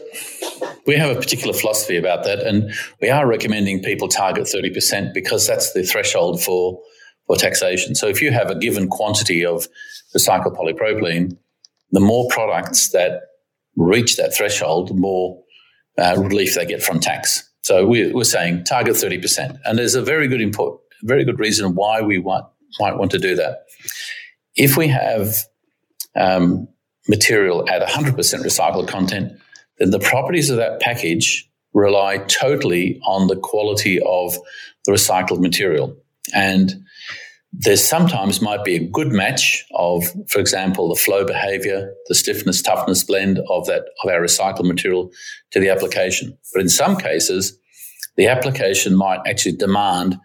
we 0.85 0.95
have 0.95 1.15
a 1.15 1.19
particular 1.19 1.53
philosophy 1.53 1.95
about 1.95 2.23
that, 2.25 2.39
and 2.39 2.73
we 3.01 3.09
are 3.09 3.27
recommending 3.27 3.81
people 3.81 4.07
target 4.07 4.45
30% 4.45 5.13
because 5.13 5.47
that's 5.47 5.73
the 5.73 5.83
threshold 5.83 6.41
for, 6.41 6.81
for 7.27 7.37
taxation. 7.37 7.95
So 7.95 8.07
if 8.07 8.21
you 8.21 8.31
have 8.31 8.49
a 8.49 8.55
given 8.55 8.89
quantity 8.89 9.45
of 9.45 9.67
recycled 10.15 10.57
polypropylene, 10.57 11.37
the 11.91 11.99
more 11.99 12.27
products 12.29 12.89
that 12.89 13.21
reach 13.75 14.17
that 14.17 14.33
threshold, 14.35 14.89
the 14.89 14.93
more 14.93 15.41
uh, 15.97 16.15
relief 16.17 16.55
they 16.55 16.65
get 16.65 16.81
from 16.81 16.99
tax. 16.99 17.47
So 17.63 17.85
we, 17.85 18.11
we're 18.11 18.23
saying 18.23 18.63
target 18.65 18.95
30%. 18.95 19.59
And 19.65 19.77
there's 19.77 19.95
a 19.95 20.01
very 20.01 20.27
good 20.27 20.41
input, 20.41 20.79
very 21.03 21.25
good 21.25 21.39
reason 21.39 21.75
why 21.75 22.01
we 22.01 22.17
want, 22.17 22.45
might 22.79 22.97
want 22.97 23.11
to 23.11 23.19
do 23.19 23.35
that. 23.35 23.65
If 24.55 24.77
we 24.77 24.87
have 24.87 25.35
um, 26.15 26.67
material 27.07 27.69
at 27.69 27.87
100% 27.87 28.15
recycled 28.15 28.87
content, 28.87 29.33
then 29.79 29.91
the 29.91 29.99
properties 29.99 30.49
of 30.49 30.57
that 30.57 30.79
package 30.79 31.47
rely 31.73 32.17
totally 32.17 32.99
on 33.05 33.27
the 33.27 33.35
quality 33.35 33.99
of 33.99 34.35
the 34.85 34.93
recycled 34.93 35.39
material. 35.39 35.95
And 36.33 36.85
there 37.53 37.77
sometimes 37.77 38.41
might 38.41 38.63
be 38.63 38.75
a 38.75 38.87
good 38.87 39.11
match 39.11 39.65
of, 39.73 40.03
for 40.27 40.39
example, 40.39 40.89
the 40.89 40.99
flow 40.99 41.25
behavior, 41.25 41.93
the 42.07 42.15
stiffness 42.15 42.61
toughness 42.61 43.03
blend 43.03 43.39
of 43.49 43.65
that 43.67 43.85
of 44.03 44.09
our 44.11 44.21
recycled 44.21 44.65
material 44.65 45.09
to 45.51 45.59
the 45.59 45.69
application. 45.69 46.37
But 46.53 46.61
in 46.61 46.69
some 46.69 46.97
cases, 46.97 47.57
the 48.17 48.27
application 48.27 48.95
might 48.95 49.21
actually 49.25 49.55
demand 49.55 50.17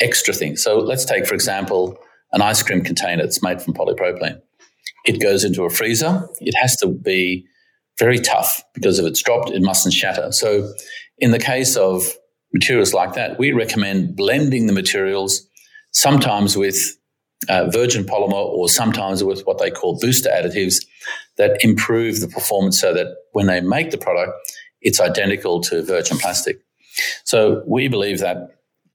extra 0.00 0.34
things. 0.34 0.62
So 0.62 0.78
let's 0.78 1.04
take, 1.04 1.26
for 1.26 1.34
example, 1.34 1.96
an 2.32 2.42
ice 2.42 2.62
cream 2.62 2.82
container 2.82 3.22
that's 3.22 3.42
made 3.42 3.62
from 3.62 3.74
polypropylene. 3.74 4.40
It 5.04 5.20
goes 5.22 5.44
into 5.44 5.64
a 5.64 5.70
freezer. 5.70 6.28
It 6.40 6.54
has 6.60 6.76
to 6.78 6.88
be 6.88 7.46
very 7.98 8.18
tough 8.18 8.62
because 8.74 8.98
if 8.98 9.06
it's 9.06 9.22
dropped, 9.22 9.50
it 9.50 9.62
mustn't 9.62 9.94
shatter. 9.94 10.30
So 10.32 10.70
in 11.18 11.30
the 11.30 11.38
case 11.38 11.76
of 11.76 12.04
materials 12.52 12.94
like 12.94 13.14
that, 13.14 13.38
we 13.38 13.52
recommend 13.52 14.16
blending 14.16 14.66
the 14.66 14.72
materials 14.72 15.47
sometimes 15.98 16.56
with 16.56 16.96
uh, 17.48 17.68
virgin 17.70 18.04
polymer 18.04 18.32
or 18.32 18.68
sometimes 18.68 19.24
with 19.24 19.42
what 19.46 19.58
they 19.58 19.70
call 19.70 19.98
booster 19.98 20.30
additives 20.30 20.76
that 21.36 21.56
improve 21.64 22.20
the 22.20 22.28
performance 22.28 22.80
so 22.80 22.92
that 22.94 23.16
when 23.32 23.46
they 23.46 23.60
make 23.60 23.90
the 23.90 23.98
product, 23.98 24.32
it's 24.80 25.00
identical 25.00 25.60
to 25.60 25.82
virgin 25.82 26.18
plastic. 26.18 26.60
So 27.24 27.62
we 27.66 27.88
believe 27.88 28.20
that 28.20 28.36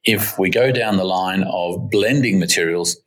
if 0.06 0.38
we 0.38 0.50
go 0.50 0.72
down 0.72 0.98
the 0.98 1.06
line 1.06 1.44
of 1.44 1.90
blending 1.90 2.40
materials, 2.40 2.98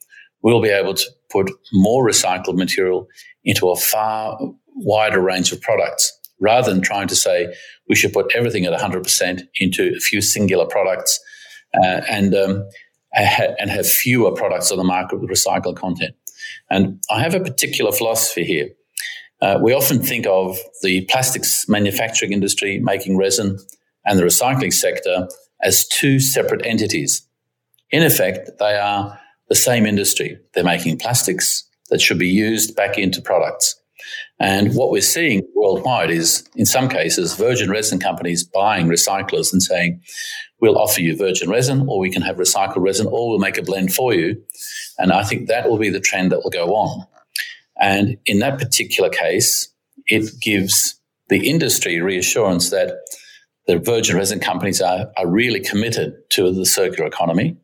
we'll 0.42 0.62
be 0.62 0.68
able 0.68 0.94
to 0.94 1.06
put 1.30 1.50
more 1.72 2.06
recycled 2.06 2.56
material 2.56 3.08
into 3.44 3.68
a 3.68 3.76
far 3.76 4.38
wider 4.74 5.20
range 5.20 5.52
of 5.52 5.60
products 5.60 6.12
rather 6.40 6.72
than 6.72 6.82
trying 6.82 7.08
to 7.08 7.16
say 7.16 7.54
we 7.88 7.96
should 7.96 8.12
put 8.12 8.30
everything 8.34 8.66
at 8.66 8.78
100% 8.78 9.42
into 9.56 9.94
a 9.96 10.00
few 10.00 10.20
singular 10.20 10.66
products 10.66 11.18
uh, 11.82 12.00
and 12.08 12.34
um, 12.34 12.68
and 13.16 13.70
have 13.70 13.86
fewer 13.86 14.30
products 14.32 14.70
on 14.70 14.78
the 14.78 14.84
market 14.84 15.20
with 15.20 15.30
recycled 15.30 15.76
content. 15.76 16.14
And 16.70 17.02
I 17.10 17.20
have 17.20 17.34
a 17.34 17.40
particular 17.40 17.92
philosophy 17.92 18.44
here. 18.44 18.68
Uh, 19.40 19.58
we 19.62 19.74
often 19.74 20.00
think 20.00 20.26
of 20.26 20.58
the 20.82 21.02
plastics 21.06 21.68
manufacturing 21.68 22.32
industry 22.32 22.78
making 22.78 23.16
resin 23.16 23.58
and 24.04 24.18
the 24.18 24.22
recycling 24.22 24.72
sector 24.72 25.28
as 25.62 25.86
two 25.88 26.20
separate 26.20 26.64
entities. 26.64 27.26
In 27.90 28.02
effect, 28.02 28.50
they 28.58 28.76
are 28.76 29.18
the 29.48 29.54
same 29.54 29.86
industry. 29.86 30.38
They're 30.54 30.64
making 30.64 30.98
plastics 30.98 31.64
that 31.90 32.00
should 32.00 32.18
be 32.18 32.28
used 32.28 32.74
back 32.74 32.98
into 32.98 33.20
products. 33.20 33.80
And 34.38 34.74
what 34.74 34.90
we're 34.90 35.00
seeing 35.00 35.42
worldwide 35.54 36.10
is, 36.10 36.46
in 36.54 36.66
some 36.66 36.88
cases, 36.88 37.34
virgin 37.34 37.70
resin 37.70 37.98
companies 37.98 38.44
buying 38.44 38.86
recyclers 38.86 39.52
and 39.52 39.62
saying, 39.62 40.02
we'll 40.60 40.78
offer 40.78 41.00
you 41.00 41.16
virgin 41.16 41.48
resin, 41.48 41.86
or 41.88 41.98
we 41.98 42.10
can 42.10 42.22
have 42.22 42.36
recycled 42.36 42.84
resin, 42.84 43.06
or 43.06 43.30
we'll 43.30 43.38
make 43.38 43.56
a 43.56 43.62
blend 43.62 43.94
for 43.94 44.12
you. 44.12 44.42
And 44.98 45.12
I 45.12 45.24
think 45.24 45.48
that 45.48 45.68
will 45.68 45.78
be 45.78 45.90
the 45.90 46.00
trend 46.00 46.32
that 46.32 46.42
will 46.42 46.50
go 46.50 46.74
on. 46.74 47.06
And 47.80 48.18
in 48.26 48.38
that 48.40 48.58
particular 48.58 49.08
case, 49.08 49.68
it 50.06 50.30
gives 50.40 51.00
the 51.28 51.48
industry 51.48 52.00
reassurance 52.00 52.70
that 52.70 52.94
the 53.66 53.78
virgin 53.78 54.16
resin 54.16 54.38
companies 54.38 54.80
are, 54.80 55.10
are 55.16 55.26
really 55.26 55.60
committed 55.60 56.14
to 56.30 56.52
the 56.52 56.64
circular 56.64 57.06
economy. 57.06 57.56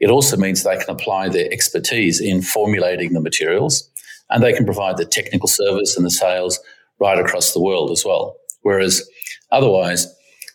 It 0.00 0.10
also 0.10 0.36
means 0.36 0.62
they 0.62 0.76
can 0.76 0.90
apply 0.90 1.28
their 1.28 1.52
expertise 1.52 2.20
in 2.20 2.42
formulating 2.42 3.12
the 3.12 3.20
materials 3.20 3.88
and 4.30 4.42
they 4.42 4.52
can 4.52 4.64
provide 4.64 4.96
the 4.96 5.04
technical 5.04 5.48
service 5.48 5.96
and 5.96 6.04
the 6.04 6.10
sales 6.10 6.58
right 7.00 7.18
across 7.18 7.52
the 7.52 7.62
world 7.62 7.90
as 7.90 8.04
well. 8.04 8.36
Whereas 8.62 9.08
otherwise, 9.50 10.06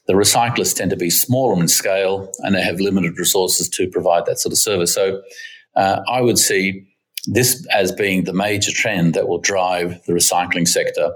the 0.08 0.14
recyclers 0.14 0.76
tend 0.76 0.92
to 0.92 0.98
be 0.98 1.10
smaller 1.10 1.60
in 1.62 1.68
scale 1.68 2.32
and 2.40 2.56
they 2.56 2.62
have 2.62 2.80
limited 2.80 3.18
resources 3.18 3.70
to 3.70 3.90
provide 3.90 4.26
that 4.26 4.40
sort 4.40 4.52
of 4.52 4.60
service. 4.60 4.94
So 4.94 5.22
uh, 5.76 6.02
I 6.10 6.22
would 6.22 6.38
see 6.38 6.86
this 7.26 7.66
as 7.74 7.92
being 7.92 8.26
the 8.26 8.34
major 8.34 8.72
trend 8.72 9.14
that 9.14 9.28
will 9.28 9.40
drive 9.40 10.04
the 10.06 10.14
recycling 10.14 10.68
sector 10.68 11.12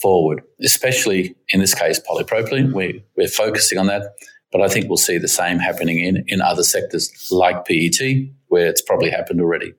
forward, 0.00 0.42
especially 0.62 1.34
in 1.50 1.60
this 1.60 1.74
case, 1.74 2.00
polypropylene. 2.00 2.72
We, 2.72 3.04
we're 3.16 3.28
focusing 3.28 3.78
on 3.78 3.86
that, 3.88 4.14
but 4.52 4.62
I 4.62 4.68
think 4.68 4.88
we'll 4.88 4.96
see 4.96 5.18
the 5.18 5.28
same 5.28 5.58
happening 5.58 5.98
in, 5.98 6.24
in 6.28 6.40
other 6.40 6.62
sectors 6.62 7.28
like 7.30 7.66
PET, 7.66 8.00
where 8.46 8.68
it's 8.68 8.82
probably 8.82 9.10
happened 9.10 9.40
already. 9.40 9.74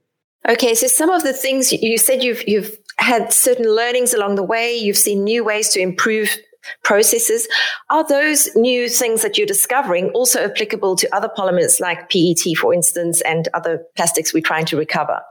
Okay, 0.49 0.73
so 0.73 0.87
some 0.87 1.09
of 1.09 1.23
the 1.23 1.33
things 1.33 1.71
you 1.71 1.97
said 1.97 2.23
you've 2.23 2.47
you've 2.47 2.75
had 2.97 3.31
certain 3.31 3.65
learnings 3.65 4.13
along 4.13 4.35
the 4.35 4.43
way, 4.43 4.75
you've 4.75 4.97
seen 4.97 5.23
new 5.23 5.43
ways 5.43 5.69
to 5.69 5.79
improve 5.79 6.35
processes. 6.83 7.47
Are 7.89 8.07
those 8.07 8.49
new 8.55 8.89
things 8.89 9.21
that 9.21 9.37
you're 9.37 9.47
discovering 9.47 10.09
also 10.09 10.43
applicable 10.43 10.95
to 10.97 11.15
other 11.15 11.29
polymers 11.35 11.79
like 11.79 12.09
PET, 12.09 12.55
for 12.59 12.73
instance, 12.73 13.21
and 13.21 13.47
other 13.53 13.83
plastics 13.95 14.33
we're 14.33 14.41
trying 14.41 14.65
to 14.65 14.77
recover? 14.77 15.21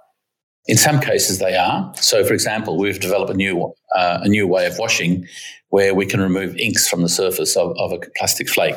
In 0.66 0.76
some 0.76 1.00
cases, 1.00 1.38
they 1.38 1.56
are. 1.56 1.92
So, 1.96 2.22
for 2.24 2.34
example, 2.34 2.76
we've 2.76 3.00
developed 3.00 3.32
a 3.32 3.34
new 3.34 3.72
uh, 3.96 4.20
a 4.22 4.28
new 4.28 4.46
way 4.46 4.66
of 4.66 4.78
washing 4.78 5.26
where 5.70 5.94
we 5.94 6.04
can 6.04 6.20
remove 6.20 6.56
inks 6.56 6.88
from 6.88 7.02
the 7.02 7.08
surface 7.08 7.56
of, 7.56 7.74
of 7.78 7.92
a 7.92 7.98
plastic 8.16 8.48
flake. 8.48 8.76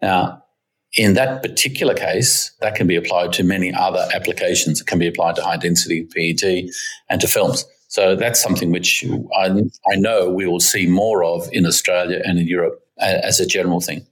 Now, 0.00 0.41
in 0.94 1.14
that 1.14 1.42
particular 1.42 1.94
case, 1.94 2.52
that 2.60 2.74
can 2.74 2.86
be 2.86 2.96
applied 2.96 3.32
to 3.34 3.42
many 3.42 3.72
other 3.72 4.06
applications. 4.14 4.80
It 4.80 4.86
can 4.86 4.98
be 4.98 5.06
applied 5.06 5.36
to 5.36 5.42
high 5.42 5.56
density 5.56 6.04
PET 6.04 6.70
and 7.08 7.20
to 7.20 7.26
films. 7.26 7.64
So 7.88 8.16
that's 8.16 8.42
something 8.42 8.70
which 8.70 9.04
I, 9.36 9.48
I 9.90 9.96
know 9.96 10.30
we 10.30 10.46
will 10.46 10.60
see 10.60 10.86
more 10.86 11.24
of 11.24 11.48
in 11.52 11.66
Australia 11.66 12.22
and 12.24 12.38
in 12.38 12.46
Europe 12.46 12.82
as 12.98 13.40
a 13.40 13.46
general 13.46 13.80
thing. 13.80 14.06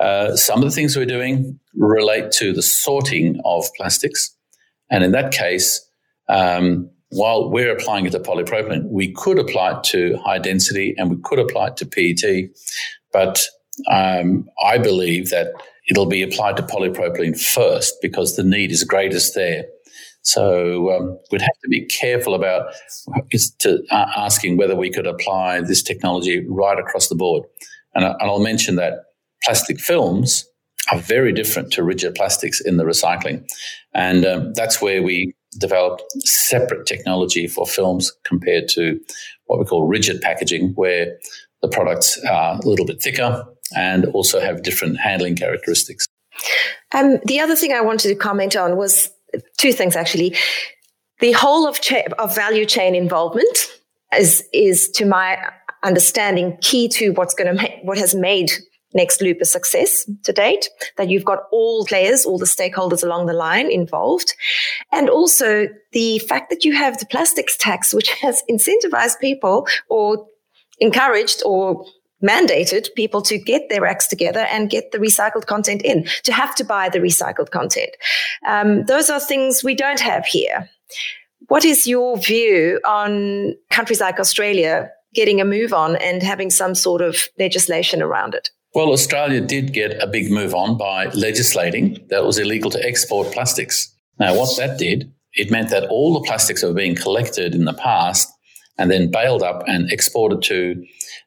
Uh, 0.00 0.36
some 0.36 0.58
of 0.58 0.64
the 0.64 0.70
things 0.70 0.96
we're 0.96 1.06
doing 1.06 1.58
relate 1.74 2.30
to 2.32 2.52
the 2.52 2.62
sorting 2.62 3.40
of 3.44 3.64
plastics. 3.76 4.34
And 4.90 5.04
in 5.04 5.12
that 5.12 5.32
case, 5.32 5.86
um, 6.28 6.90
while 7.10 7.50
we're 7.50 7.72
applying 7.72 8.06
it 8.06 8.12
to 8.12 8.20
polypropylene, 8.20 8.88
we 8.88 9.12
could 9.12 9.38
apply 9.38 9.78
it 9.78 9.84
to 9.84 10.16
high 10.18 10.38
density 10.38 10.94
and 10.96 11.10
we 11.10 11.16
could 11.22 11.38
apply 11.38 11.68
it 11.68 11.76
to 11.78 11.86
PET. 11.86 12.50
But 13.12 13.46
um, 13.90 14.48
I 14.62 14.78
believe 14.78 15.30
that 15.30 15.52
it'll 15.92 16.06
be 16.06 16.22
applied 16.22 16.56
to 16.56 16.62
polypropylene 16.62 17.38
first 17.38 17.96
because 18.00 18.34
the 18.34 18.42
need 18.42 18.70
is 18.70 18.82
greatest 18.82 19.34
there. 19.34 19.66
So 20.22 20.90
um, 20.90 21.18
we'd 21.30 21.42
have 21.42 21.58
to 21.62 21.68
be 21.68 21.84
careful 21.84 22.34
about 22.34 22.72
to, 23.58 23.82
uh, 23.90 24.06
asking 24.16 24.56
whether 24.56 24.74
we 24.74 24.90
could 24.90 25.06
apply 25.06 25.60
this 25.60 25.82
technology 25.82 26.46
right 26.48 26.78
across 26.78 27.08
the 27.08 27.14
board. 27.14 27.44
And, 27.94 28.06
and 28.06 28.16
I'll 28.22 28.40
mention 28.40 28.76
that 28.76 29.00
plastic 29.44 29.80
films 29.80 30.48
are 30.90 30.98
very 30.98 31.30
different 31.30 31.70
to 31.74 31.82
rigid 31.82 32.14
plastics 32.14 32.58
in 32.62 32.78
the 32.78 32.84
recycling. 32.84 33.44
And 33.92 34.24
um, 34.24 34.54
that's 34.54 34.80
where 34.80 35.02
we 35.02 35.34
developed 35.58 36.04
separate 36.20 36.86
technology 36.86 37.46
for 37.46 37.66
films 37.66 38.10
compared 38.24 38.66
to 38.68 38.98
what 39.44 39.58
we 39.58 39.66
call 39.66 39.86
rigid 39.86 40.22
packaging, 40.22 40.72
where 40.74 41.18
the 41.60 41.68
products 41.68 42.18
are 42.24 42.54
a 42.54 42.66
little 42.66 42.86
bit 42.86 43.02
thicker 43.02 43.44
and 43.76 44.06
also 44.06 44.40
have 44.40 44.62
different 44.62 44.98
handling 44.98 45.36
characteristics. 45.36 46.06
Um, 46.92 47.18
the 47.24 47.40
other 47.40 47.56
thing 47.56 47.72
I 47.72 47.80
wanted 47.80 48.08
to 48.08 48.14
comment 48.14 48.56
on 48.56 48.76
was 48.76 49.10
two 49.56 49.72
things 49.72 49.96
actually. 49.96 50.36
The 51.20 51.32
whole 51.32 51.68
of, 51.68 51.80
cha- 51.80 52.02
of 52.18 52.34
value 52.34 52.66
chain 52.66 52.94
involvement 52.94 53.70
is, 54.16 54.42
is, 54.52 54.90
to 54.92 55.06
my 55.06 55.38
understanding, 55.82 56.56
key 56.60 56.88
to 56.88 57.10
what's 57.10 57.34
going 57.34 57.56
to 57.56 57.62
ma- 57.62 57.76
what 57.82 57.98
has 57.98 58.14
made 58.14 58.52
Nextloop 58.96 59.40
a 59.40 59.44
success 59.44 60.08
to 60.24 60.32
date. 60.32 60.68
That 60.96 61.08
you've 61.08 61.24
got 61.24 61.44
all 61.50 61.86
players, 61.86 62.26
all 62.26 62.38
the 62.38 62.44
stakeholders 62.44 63.02
along 63.02 63.26
the 63.26 63.32
line 63.32 63.70
involved, 63.70 64.34
and 64.90 65.08
also 65.08 65.68
the 65.92 66.18
fact 66.20 66.50
that 66.50 66.64
you 66.64 66.74
have 66.74 66.98
the 66.98 67.06
plastics 67.06 67.56
tax, 67.56 67.94
which 67.94 68.10
has 68.10 68.42
incentivized 68.50 69.18
people 69.20 69.66
or 69.88 70.26
encouraged 70.78 71.42
or 71.46 71.86
mandated 72.22 72.88
people 72.94 73.22
to 73.22 73.38
get 73.38 73.68
their 73.68 73.86
acts 73.86 74.06
together 74.06 74.46
and 74.50 74.70
get 74.70 74.92
the 74.92 74.98
recycled 74.98 75.46
content 75.46 75.82
in, 75.82 76.06
to 76.22 76.32
have 76.32 76.54
to 76.54 76.64
buy 76.64 76.88
the 76.88 77.00
recycled 77.00 77.50
content. 77.50 77.90
Um, 78.46 78.84
those 78.84 79.10
are 79.10 79.20
things 79.20 79.64
we 79.64 79.74
don't 79.74 80.00
have 80.00 80.24
here. 80.24 80.68
What 81.48 81.64
is 81.64 81.86
your 81.86 82.16
view 82.18 82.80
on 82.86 83.54
countries 83.70 84.00
like 84.00 84.18
Australia 84.18 84.90
getting 85.14 85.40
a 85.40 85.44
move 85.44 85.72
on 85.72 85.96
and 85.96 86.22
having 86.22 86.50
some 86.50 86.74
sort 86.74 87.02
of 87.02 87.28
legislation 87.38 88.00
around 88.00 88.34
it? 88.34 88.50
Well, 88.74 88.90
Australia 88.90 89.40
did 89.40 89.74
get 89.74 90.02
a 90.02 90.06
big 90.06 90.30
move 90.30 90.54
on 90.54 90.78
by 90.78 91.06
legislating 91.08 91.94
that 92.08 92.20
it 92.20 92.24
was 92.24 92.38
illegal 92.38 92.70
to 92.70 92.82
export 92.82 93.30
plastics. 93.32 93.92
Now, 94.18 94.34
what 94.34 94.56
that 94.56 94.78
did, 94.78 95.12
it 95.34 95.50
meant 95.50 95.68
that 95.70 95.88
all 95.90 96.14
the 96.14 96.26
plastics 96.26 96.62
that 96.62 96.68
were 96.68 96.74
being 96.74 96.94
collected 96.94 97.54
in 97.54 97.66
the 97.66 97.74
past 97.74 98.32
and 98.78 98.90
then 98.90 99.10
baled 99.10 99.42
up 99.42 99.62
and 99.66 99.90
exported 99.90 100.42
to 100.42 100.82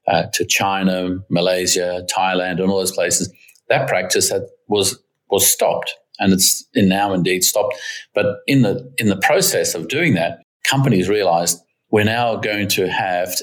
uh, 0.08 0.24
to 0.34 0.46
China, 0.46 1.18
Malaysia, 1.30 2.06
Thailand, 2.16 2.62
and 2.62 2.70
all 2.70 2.80
those 2.80 2.92
places, 2.92 3.32
that 3.70 3.88
practice 3.88 4.30
had, 4.30 4.44
was 4.68 5.00
was 5.30 5.48
stopped, 5.48 5.94
and 6.20 6.34
it's 6.34 6.64
now 6.76 7.14
indeed 7.14 7.44
stopped. 7.44 7.76
But 8.14 8.38
in 8.48 8.62
the 8.62 8.92
in 8.98 9.08
the 9.08 9.18
process 9.18 9.76
of 9.76 9.88
doing 9.88 10.14
that, 10.16 10.40
companies 10.64 11.10
realised 11.10 11.60
we're 11.90 12.04
now 12.04 12.36
going 12.36 12.68
to 12.70 12.88
have 12.90 13.34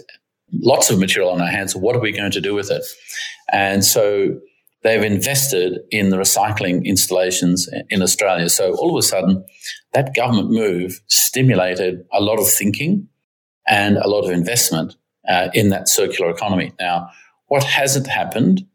lots 0.52 0.90
of 0.90 0.98
material 0.98 1.30
on 1.30 1.40
our 1.40 1.48
hands. 1.48 1.74
What 1.74 1.96
are 1.96 2.00
we 2.00 2.12
going 2.12 2.32
to 2.32 2.40
do 2.40 2.54
with 2.54 2.70
it? 2.70 2.84
And 3.50 3.84
so 3.84 4.38
they've 4.82 5.02
invested 5.02 5.80
in 5.90 6.10
the 6.10 6.16
recycling 6.16 6.84
installations 6.84 7.68
in 7.88 8.02
Australia. 8.02 8.48
So 8.48 8.74
all 8.76 8.90
of 8.90 8.98
a 8.98 9.02
sudden, 9.02 9.44
that 9.92 10.14
government 10.14 10.50
move 10.50 11.00
stimulated 11.08 12.04
a 12.12 12.20
lot 12.20 12.38
of 12.38 12.48
thinking 12.48 13.08
and 13.66 13.96
a 13.96 14.08
lot 14.08 14.24
of 14.24 14.30
investment 14.30 14.96
uh, 15.28 15.48
in 15.54 15.68
that 15.70 15.88
circular 15.88 16.30
economy. 16.30 16.72
Now, 16.80 17.10
what 17.46 17.64
hasn't 17.64 18.06
happened 18.06 18.66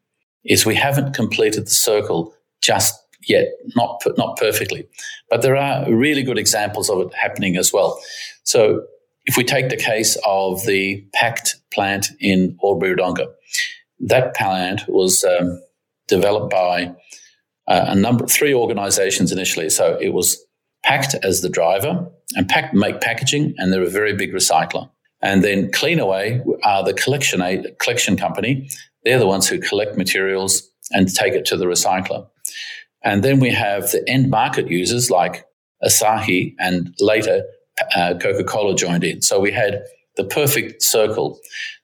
is 0.46 0.66
we 0.66 0.76
haven't 0.76 1.14
completed 1.14 1.66
the 1.66 1.72
circle 1.72 2.34
just 2.62 2.96
yet, 3.28 3.48
not 3.76 4.02
not 4.18 4.38
perfectly, 4.38 4.88
but 5.30 5.42
there 5.42 5.56
are 5.56 5.92
really 5.92 6.24
good 6.24 6.38
examples 6.38 6.90
of 6.90 7.00
it 7.02 7.14
happening 7.14 7.58
as 7.58 7.74
well. 7.74 8.00
So, 8.44 8.84
if 9.26 9.36
we 9.36 9.44
take 9.44 9.70
the 9.70 9.78
case 9.78 10.18
of 10.26 10.66
the 10.66 11.06
PACT 11.14 11.56
plant 11.72 12.08
in 12.20 12.58
Albury 12.64 12.96
that 14.00 14.36
plant 14.36 14.82
was 14.88 15.24
um, 15.24 15.62
developed 16.08 16.52
by 16.52 16.96
uh, 17.68 17.86
a 17.88 17.96
number, 17.96 18.26
three 18.26 18.54
organisations 18.54 19.32
initially. 19.32 19.70
So 19.70 19.98
it 20.02 20.10
was 20.14 20.44
Pact 20.84 21.16
as 21.24 21.42
the 21.42 21.50
driver, 21.50 22.08
and 22.36 22.48
Pact 22.48 22.74
make 22.74 23.02
packaging, 23.02 23.56
and 23.58 23.74
they're 23.74 23.84
a 23.84 23.90
very 23.90 24.16
big 24.16 24.32
recycler. 24.32 24.90
And 25.22 25.44
then 25.44 25.72
Cleanaway 25.72 26.44
are 26.64 26.84
the 26.84 26.94
collection 26.94 27.42
collection 27.80 28.18
company. 28.18 28.70
They're 29.04 29.20
the 29.20 29.28
ones 29.28 29.48
who 29.48 29.60
collect 29.60 29.98
materials 29.98 30.70
and 30.92 31.14
take 31.14 31.34
it 31.34 31.46
to 31.46 31.58
the 31.58 31.66
recycler. 31.66 32.28
And 33.04 33.24
then 33.24 33.40
we 33.40 33.52
have 33.52 33.92
the 33.92 34.04
end 34.08 34.30
market 34.30 34.68
users 34.68 35.10
like 35.10 35.46
Asahi 35.84 36.56
and 36.60 36.94
later 37.00 37.44
uh, 37.96 38.16
Coca 38.20 38.44
Cola 38.44 38.76
joined 38.76 39.04
in. 39.04 39.22
So 39.22 39.40
we 39.40 39.52
had 39.52 39.84
the 40.16 40.24
perfect 40.24 40.82
circle 40.82 41.40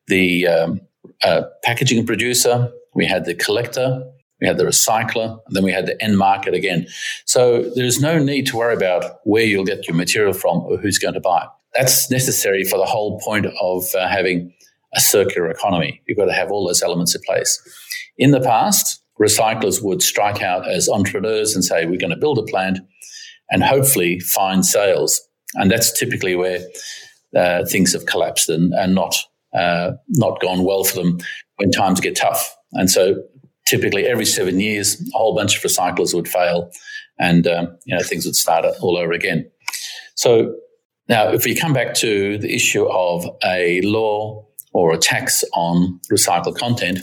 the 0.07 0.47
um, 0.47 0.81
uh, 1.23 1.43
packaging 1.63 2.05
producer, 2.05 2.69
we 2.93 3.05
had 3.05 3.25
the 3.25 3.33
collector, 3.33 4.03
we 4.41 4.47
had 4.47 4.57
the 4.57 4.65
recycler, 4.65 5.39
and 5.47 5.55
then 5.55 5.63
we 5.63 5.71
had 5.71 5.85
the 5.85 6.01
end 6.03 6.17
market 6.17 6.53
again. 6.53 6.87
So 7.25 7.61
there's 7.75 8.01
no 8.01 8.19
need 8.19 8.45
to 8.47 8.57
worry 8.57 8.75
about 8.75 9.19
where 9.23 9.43
you'll 9.43 9.63
get 9.63 9.87
your 9.87 9.95
material 9.95 10.33
from 10.33 10.59
or 10.59 10.77
who's 10.77 10.99
going 10.99 11.13
to 11.13 11.21
buy. 11.21 11.47
That's 11.75 12.09
necessary 12.11 12.63
for 12.63 12.77
the 12.77 12.85
whole 12.85 13.19
point 13.19 13.47
of 13.61 13.83
uh, 13.95 14.07
having 14.07 14.53
a 14.93 14.99
circular 14.99 15.49
economy. 15.49 16.01
You've 16.07 16.17
got 16.17 16.25
to 16.25 16.33
have 16.33 16.51
all 16.51 16.67
those 16.67 16.83
elements 16.83 17.15
in 17.15 17.21
place. 17.25 17.59
In 18.17 18.31
the 18.31 18.41
past, 18.41 19.01
recyclers 19.19 19.83
would 19.83 20.01
strike 20.01 20.41
out 20.41 20.69
as 20.69 20.87
entrepreneurs 20.87 21.55
and 21.55 21.63
say, 21.63 21.85
we're 21.85 21.99
going 21.99 22.11
to 22.11 22.15
build 22.17 22.37
a 22.37 22.43
plant 22.43 22.79
and 23.49 23.63
hopefully 23.63 24.19
find 24.19 24.65
sales. 24.65 25.21
And 25.55 25.71
that's 25.71 25.97
typically 25.97 26.35
where 26.35 26.59
uh, 27.35 27.65
things 27.65 27.93
have 27.93 28.05
collapsed 28.05 28.49
and, 28.49 28.73
and 28.73 28.93
not 28.93 29.15
uh, 29.53 29.91
not 30.09 30.41
gone 30.41 30.63
well 30.63 30.83
for 30.83 30.95
them 30.95 31.19
when 31.57 31.69
times 31.69 31.99
get 31.99 32.15
tough. 32.15 32.55
And 32.73 32.89
so 32.89 33.15
typically 33.67 34.05
every 34.05 34.25
seven 34.25 34.59
years, 34.59 34.99
a 35.13 35.17
whole 35.17 35.35
bunch 35.35 35.57
of 35.57 35.63
recyclers 35.63 36.13
would 36.13 36.27
fail 36.27 36.71
and 37.19 37.45
um, 37.47 37.77
you 37.85 37.95
know 37.95 38.03
things 38.03 38.25
would 38.25 38.35
start 38.35 38.65
all 38.81 38.97
over 38.97 39.11
again. 39.11 39.49
So 40.15 40.55
now, 41.09 41.29
if 41.31 41.45
we 41.45 41.55
come 41.55 41.73
back 41.73 41.93
to 41.95 42.37
the 42.37 42.53
issue 42.53 42.85
of 42.85 43.25
a 43.43 43.81
law 43.81 44.45
or 44.71 44.93
a 44.93 44.97
tax 44.97 45.43
on 45.53 45.99
recycled 46.11 46.57
content, 46.57 46.99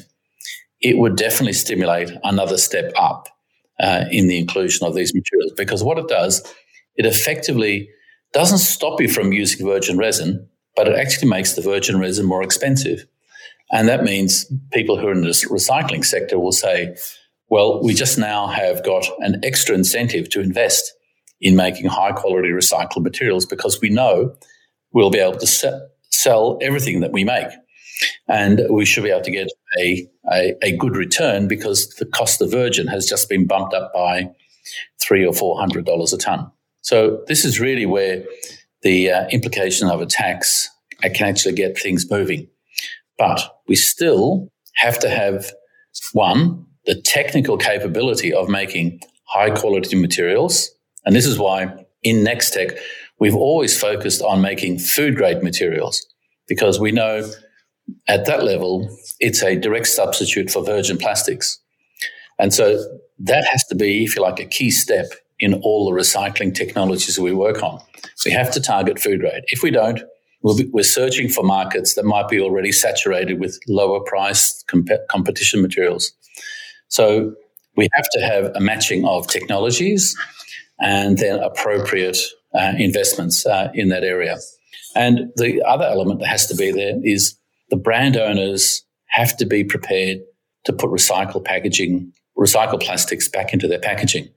it 0.81 0.97
would 0.97 1.17
definitely 1.17 1.53
stimulate 1.53 2.11
another 2.25 2.57
step 2.57 2.93
up 2.97 3.29
uh, 3.79 4.05
in 4.11 4.29
the 4.29 4.39
inclusion 4.39 4.87
of 4.87 4.95
these 4.95 5.15
materials 5.15 5.53
because 5.57 5.85
what 5.85 5.99
it 5.99 6.09
does, 6.09 6.41
it 6.97 7.05
effectively 7.05 7.91
doesn't 8.33 8.59
stop 8.59 9.01
you 9.01 9.09
from 9.09 9.33
using 9.33 9.67
virgin 9.67 9.99
resin, 9.99 10.49
but 10.77 10.89
it 10.89 10.97
actually 10.97 11.29
makes 11.29 11.53
the 11.53 11.63
virgin 11.63 11.99
resin 11.99 12.25
more 12.25 12.43
expensive. 12.43 13.05
And 13.71 13.89
that 13.89 14.03
means 14.03 14.51
people 14.73 14.99
who 14.99 15.09
are 15.09 15.13
in 15.13 15.21
the 15.21 15.29
recycling 15.29 16.05
sector 16.05 16.39
will 16.39 16.53
say, 16.53 16.97
well, 17.49 17.83
we 17.83 17.95
just 17.95 18.19
now 18.19 18.47
have 18.47 18.85
got 18.85 19.07
an 19.19 19.41
extra 19.45 19.75
incentive 19.75 20.31
to 20.31 20.41
invest 20.41 20.93
in 21.41 21.57
making 21.57 21.87
high 21.87 22.13
quality 22.13 22.49
recycled 22.49 23.03
materials 23.03 23.47
because 23.47 23.81
we 23.81 23.89
know 23.89 24.37
we'll 24.93 25.11
be 25.11 25.19
able 25.19 25.39
to 25.39 25.47
se- 25.47 25.81
sell 26.11 26.59
everything 26.61 27.01
that 27.01 27.13
we 27.13 27.25
make. 27.25 27.49
And 28.29 28.63
we 28.71 28.85
should 28.85 29.05
be 29.05 29.11
able 29.11 29.23
to 29.23 29.31
get 29.31 29.49
a, 29.79 30.09
a, 30.33 30.55
a, 30.63 30.77
good 30.77 30.97
return 30.97 31.49
because 31.49 31.89
the 31.99 32.07
cost 32.07 32.41
of 32.41 32.51
virgin 32.51 32.87
has 32.87 33.07
just 33.07 33.29
been 33.29 33.47
bumped 33.47 33.75
up 33.75 33.93
by 33.93 34.31
three 35.03 35.27
or 35.27 35.35
four 35.35 35.59
hundred 35.59 35.85
dollars 35.85 36.13
a 36.13 36.19
ton. 36.19 36.51
So 36.81 37.23
this 37.27 37.45
is 37.45 37.61
really 37.61 37.85
where 37.85 38.25
the 38.83 39.11
uh, 39.11 39.29
implication 39.29 39.89
of 39.89 40.01
a 40.01 40.07
tax 40.07 40.69
can 41.03 41.29
actually 41.29 41.55
get 41.55 41.79
things 41.79 42.11
moving. 42.11 42.49
But 43.19 43.41
we 43.69 43.77
still 43.77 44.49
have 44.77 44.99
to 45.01 45.11
have 45.11 45.51
one, 46.13 46.65
the 46.87 47.01
technical 47.03 47.59
capability 47.59 48.33
of 48.33 48.49
making 48.49 49.01
high 49.25 49.51
quality 49.51 49.97
materials. 49.97 50.71
And 51.05 51.15
this 51.15 51.27
is 51.27 51.39
why 51.39 51.87
in 52.03 52.25
Nextek, 52.25 52.79
we've 53.19 53.37
always 53.37 53.79
focused 53.79 54.23
on 54.23 54.41
making 54.41 54.79
food 54.79 55.17
grade 55.17 55.43
materials 55.43 56.05
because 56.49 56.81
we 56.81 56.93
know 56.93 57.31
at 58.09 58.27
that 58.27 58.45
level, 58.45 58.89
it's 59.19 59.43
a 59.43 59.57
direct 59.57 59.87
substitute 59.87 60.51
for 60.51 60.65
virgin 60.65 60.97
plastics. 60.97 61.59
And 62.39 62.55
so 62.55 62.83
that 63.19 63.45
has 63.51 63.65
to 63.67 63.75
be, 63.75 64.05
if 64.05 64.17
you 64.17 64.23
like, 64.23 64.41
a 64.41 64.47
key 64.47 64.71
step 64.71 65.07
in 65.39 65.55
all 65.55 65.91
the 65.91 65.97
recycling 65.97 66.55
technologies 66.55 67.19
we 67.19 67.33
work 67.33 67.63
on. 67.63 67.81
We 68.25 68.33
have 68.33 68.51
to 68.53 68.61
target 68.61 68.99
food 68.99 69.21
grade. 69.21 69.43
If 69.49 69.63
we 69.63 69.71
don't, 69.71 70.01
we 70.43 70.81
are 70.81 70.85
searching 70.85 71.29
for 71.29 71.43
markets 71.43 71.95
that 71.95 72.05
might 72.05 72.29
be 72.29 72.41
already 72.41 72.73
saturated 72.73 73.41
with 73.41 73.59
lower 73.69 74.01
priced 74.01 74.67
comp- 74.69 74.91
competition 75.09 75.61
materials. 75.63 76.13
So 76.89 77.35
we 77.77 77.89
have 77.95 78.09
to 78.13 78.21
have 78.21 78.53
a 78.55 78.61
matching 78.61 79.05
of 79.05 79.27
technologies 79.27 80.17
and 80.81 81.19
then 81.19 81.39
appropriate 81.39 82.19
uh, 82.55 82.73
investments 82.79 83.47
uh, 83.47 83.71
in 83.75 83.89
that 83.89 84.03
area. 84.03 84.39
And 84.95 85.31
the 85.37 85.63
other 85.63 85.85
element 85.85 86.21
that 86.21 86.29
has 86.29 86.47
to 86.49 86.57
be 86.57 86.73
there 86.73 86.95
is 87.03 87.37
the 87.71 87.77
brand 87.77 88.17
owners 88.17 88.85
have 89.09 89.37
to 89.37 89.47
be 89.47 89.65
prepared 89.65 90.19
to 90.65 90.73
put 90.73 90.91
recycled 90.91 91.45
packaging, 91.45 92.13
recycled 92.37 92.83
plastics 92.83 93.29
back 93.29 93.53
into 93.53 93.69
their 93.69 93.79
packaging. 93.79 94.29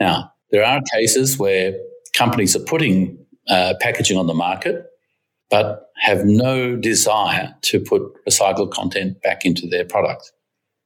Now, 0.00 0.32
there 0.50 0.64
are 0.64 0.80
cases 0.92 1.38
where 1.38 1.74
companies 2.14 2.56
are 2.56 2.60
putting 2.60 3.18
uh, 3.48 3.74
packaging 3.80 4.16
on 4.16 4.26
the 4.26 4.34
market, 4.34 4.86
but 5.50 5.88
have 6.00 6.24
no 6.24 6.76
desire 6.76 7.54
to 7.62 7.80
put 7.80 8.02
recycled 8.28 8.70
content 8.70 9.20
back 9.22 9.44
into 9.44 9.66
their 9.68 9.84
product. 9.84 10.30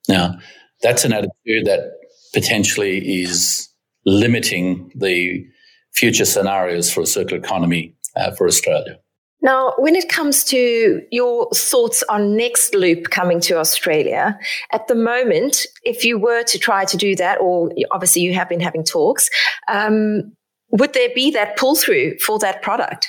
Now, 0.08 0.38
that's 0.82 1.04
an 1.04 1.12
attitude 1.12 1.66
that 1.66 1.92
potentially 2.32 3.22
is 3.22 3.68
limiting 4.04 4.90
the 4.94 5.46
future 5.92 6.24
scenarios 6.24 6.92
for 6.92 7.02
a 7.02 7.06
circular 7.06 7.42
economy 7.42 7.94
uh, 8.16 8.32
for 8.32 8.46
Australia. 8.46 8.98
Now, 9.42 9.74
when 9.76 9.96
it 9.96 10.08
comes 10.08 10.44
to 10.44 11.02
your 11.10 11.48
thoughts 11.50 12.04
on 12.08 12.36
next 12.36 12.74
loop 12.74 13.10
coming 13.10 13.40
to 13.40 13.58
Australia, 13.58 14.38
at 14.70 14.86
the 14.86 14.94
moment, 14.94 15.66
if 15.82 16.04
you 16.04 16.16
were 16.16 16.44
to 16.44 16.58
try 16.58 16.84
to 16.84 16.96
do 16.96 17.16
that, 17.16 17.40
or 17.40 17.72
obviously 17.90 18.22
you 18.22 18.34
have 18.34 18.48
been 18.48 18.60
having 18.60 18.84
talks, 18.84 19.28
um, 19.66 20.32
would 20.70 20.92
there 20.92 21.08
be 21.12 21.32
that 21.32 21.56
pull 21.56 21.74
through 21.74 22.16
for 22.18 22.38
that 22.38 22.62
product? 22.62 23.08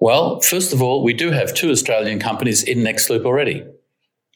Well, 0.00 0.40
first 0.40 0.72
of 0.72 0.82
all, 0.82 1.04
we 1.04 1.12
do 1.12 1.30
have 1.30 1.54
two 1.54 1.70
Australian 1.70 2.18
companies 2.18 2.62
in 2.62 2.82
Next 2.82 3.10
Loop 3.10 3.26
already. 3.26 3.64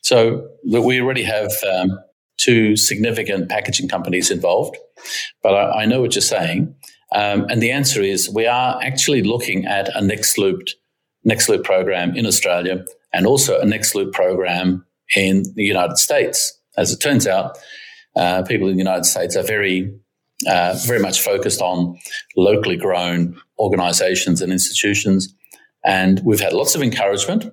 So 0.02 0.48
we 0.64 1.00
already 1.00 1.24
have 1.24 1.50
um, 1.70 1.98
two 2.38 2.76
significant 2.76 3.48
packaging 3.48 3.88
companies 3.88 4.30
involved. 4.30 4.76
But 5.42 5.54
I, 5.54 5.82
I 5.82 5.84
know 5.86 6.00
what 6.00 6.14
you're 6.14 6.22
saying. 6.22 6.74
Um, 7.14 7.46
and 7.48 7.62
the 7.62 7.70
answer 7.70 8.02
is 8.02 8.28
we 8.28 8.46
are 8.46 8.80
actually 8.82 9.22
looking 9.22 9.66
at 9.66 9.88
a 9.94 10.00
next 10.00 10.38
looped 10.38 10.74
next 11.24 11.48
loop 11.48 11.64
program 11.64 12.16
in 12.16 12.26
Australia 12.26 12.84
and 13.12 13.26
also 13.26 13.60
a 13.60 13.64
next 13.64 13.94
loop 13.94 14.12
program 14.12 14.84
in 15.14 15.44
the 15.54 15.64
United 15.64 15.98
States. 15.98 16.58
As 16.76 16.92
it 16.92 16.98
turns 16.98 17.26
out, 17.26 17.58
uh, 18.16 18.42
people 18.42 18.68
in 18.68 18.74
the 18.74 18.82
United 18.82 19.04
States 19.04 19.36
are 19.36 19.42
very, 19.42 19.92
uh, 20.46 20.78
very 20.84 21.00
much 21.00 21.20
focused 21.20 21.60
on 21.60 21.98
locally 22.36 22.76
grown 22.76 23.40
organizations 23.58 24.40
and 24.40 24.52
institutions. 24.52 25.34
And 25.84 26.20
we've 26.24 26.40
had 26.40 26.52
lots 26.52 26.74
of 26.74 26.82
encouragement 26.82 27.52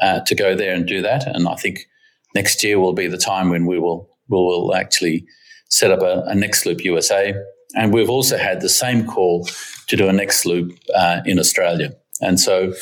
uh, 0.00 0.20
to 0.26 0.34
go 0.34 0.54
there 0.54 0.74
and 0.74 0.86
do 0.86 1.02
that. 1.02 1.26
And 1.26 1.48
I 1.48 1.54
think 1.54 1.86
next 2.34 2.62
year 2.62 2.78
will 2.78 2.92
be 2.92 3.06
the 3.06 3.18
time 3.18 3.50
when 3.50 3.66
we 3.66 3.78
will, 3.78 4.08
will 4.28 4.74
actually 4.74 5.24
set 5.68 5.90
up 5.90 6.02
a, 6.02 6.24
a 6.26 6.34
Nextloop 6.34 6.82
USA. 6.84 7.34
And 7.74 7.92
we've 7.92 8.10
also 8.10 8.38
had 8.38 8.60
the 8.60 8.68
same 8.68 9.06
call 9.06 9.46
to 9.88 9.96
do 9.96 10.08
a 10.08 10.12
Nextloop 10.12 10.76
uh, 10.94 11.20
in 11.26 11.38
Australia. 11.38 11.92
And 12.20 12.40
so 12.40 12.72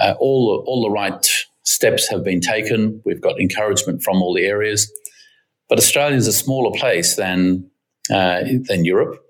uh, 0.00 0.14
all, 0.18 0.62
all 0.66 0.82
the 0.82 0.90
right 0.90 1.26
steps 1.64 2.08
have 2.08 2.24
been 2.24 2.40
taken. 2.40 3.02
We've 3.04 3.20
got 3.20 3.40
encouragement 3.40 4.02
from 4.02 4.22
all 4.22 4.34
the 4.34 4.46
areas. 4.46 4.90
But 5.68 5.78
Australia 5.78 6.16
is 6.16 6.26
a 6.26 6.32
smaller 6.32 6.76
place 6.78 7.16
than 7.16 7.70
uh, 8.10 8.42
than 8.68 8.86
Europe, 8.86 9.22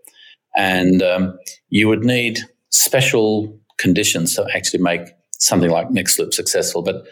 and 0.56 1.02
um, 1.02 1.36
you 1.68 1.88
would 1.88 2.04
need 2.04 2.38
special 2.70 3.58
conditions 3.78 4.36
to 4.36 4.46
actually 4.54 4.82
make 4.82 5.00
something 5.32 5.70
like 5.70 5.88
Nextloop 5.88 6.32
successful. 6.32 6.82
But 6.82 7.06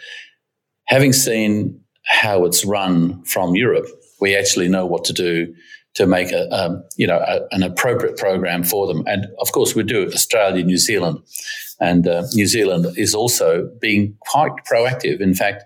having 0.87 1.13
seen 1.13 1.81
how 2.05 2.45
it's 2.45 2.65
run 2.65 3.25
from 3.25 3.57
Europe, 3.57 3.87
we 4.21 4.37
actually 4.37 4.69
know 4.69 4.87
what 4.87 5.05
to 5.05 5.13
do 5.13 5.55
to 5.95 6.07
make 6.07 6.31
a, 6.31 6.49
um, 6.55 6.85
you 6.97 7.07
know 7.07 7.19
a, 7.19 7.41
an 7.53 7.63
appropriate 7.63 8.17
program 8.17 8.63
for 8.63 8.87
them. 8.87 9.03
And 9.07 9.27
of 9.41 9.53
course, 9.53 9.75
we 9.75 9.83
do 9.83 10.03
it. 10.03 10.15
Australia, 10.15 10.63
New 10.63 10.79
Zealand, 10.79 11.19
and 11.81 12.07
uh, 12.07 12.25
New 12.35 12.47
Zealand 12.47 12.87
is 12.97 13.15
also 13.15 13.71
being 13.81 14.17
quite 14.21 14.53
proactive. 14.71 15.21
In 15.21 15.35
fact, 15.35 15.65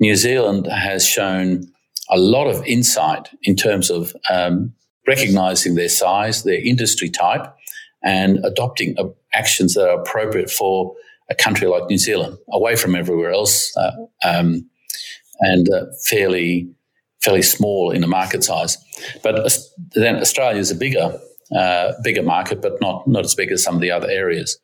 New 0.00 0.16
Zealand 0.16 0.66
has 0.66 1.06
shown 1.06 1.64
a 2.10 2.18
lot 2.18 2.46
of 2.46 2.64
insight 2.66 3.28
in 3.42 3.56
terms 3.56 3.90
of 3.90 4.14
um, 4.30 4.72
recognizing 5.06 5.74
their 5.74 5.88
size, 5.88 6.44
their 6.44 6.64
industry 6.64 7.10
type, 7.10 7.52
and 8.02 8.38
adopting 8.44 8.94
uh, 8.98 9.04
actions 9.34 9.74
that 9.74 9.88
are 9.88 10.00
appropriate 10.00 10.50
for 10.50 10.94
a 11.30 11.34
country 11.34 11.66
like 11.66 11.88
New 11.90 11.98
Zealand, 11.98 12.38
away 12.50 12.76
from 12.76 12.94
everywhere 12.94 13.32
else, 13.32 13.76
uh, 13.76 13.90
um, 14.24 14.68
and 15.40 15.68
uh, 15.68 15.86
fairly 16.04 16.68
fairly 17.20 17.42
small 17.42 17.90
in 17.90 18.00
the 18.00 18.06
market 18.06 18.44
size. 18.44 18.76
But 19.22 19.52
then 19.94 20.16
Australia 20.16 20.60
is 20.60 20.70
a 20.70 20.74
bigger 20.74 21.18
uh, 21.56 21.92
bigger 22.02 22.22
market, 22.22 22.60
but 22.60 22.80
not 22.80 23.06
not 23.06 23.24
as 23.24 23.34
big 23.34 23.50
as 23.52 23.62
some 23.62 23.74
of 23.74 23.80
the 23.80 23.90
other 23.90 24.08
areas. 24.08 24.58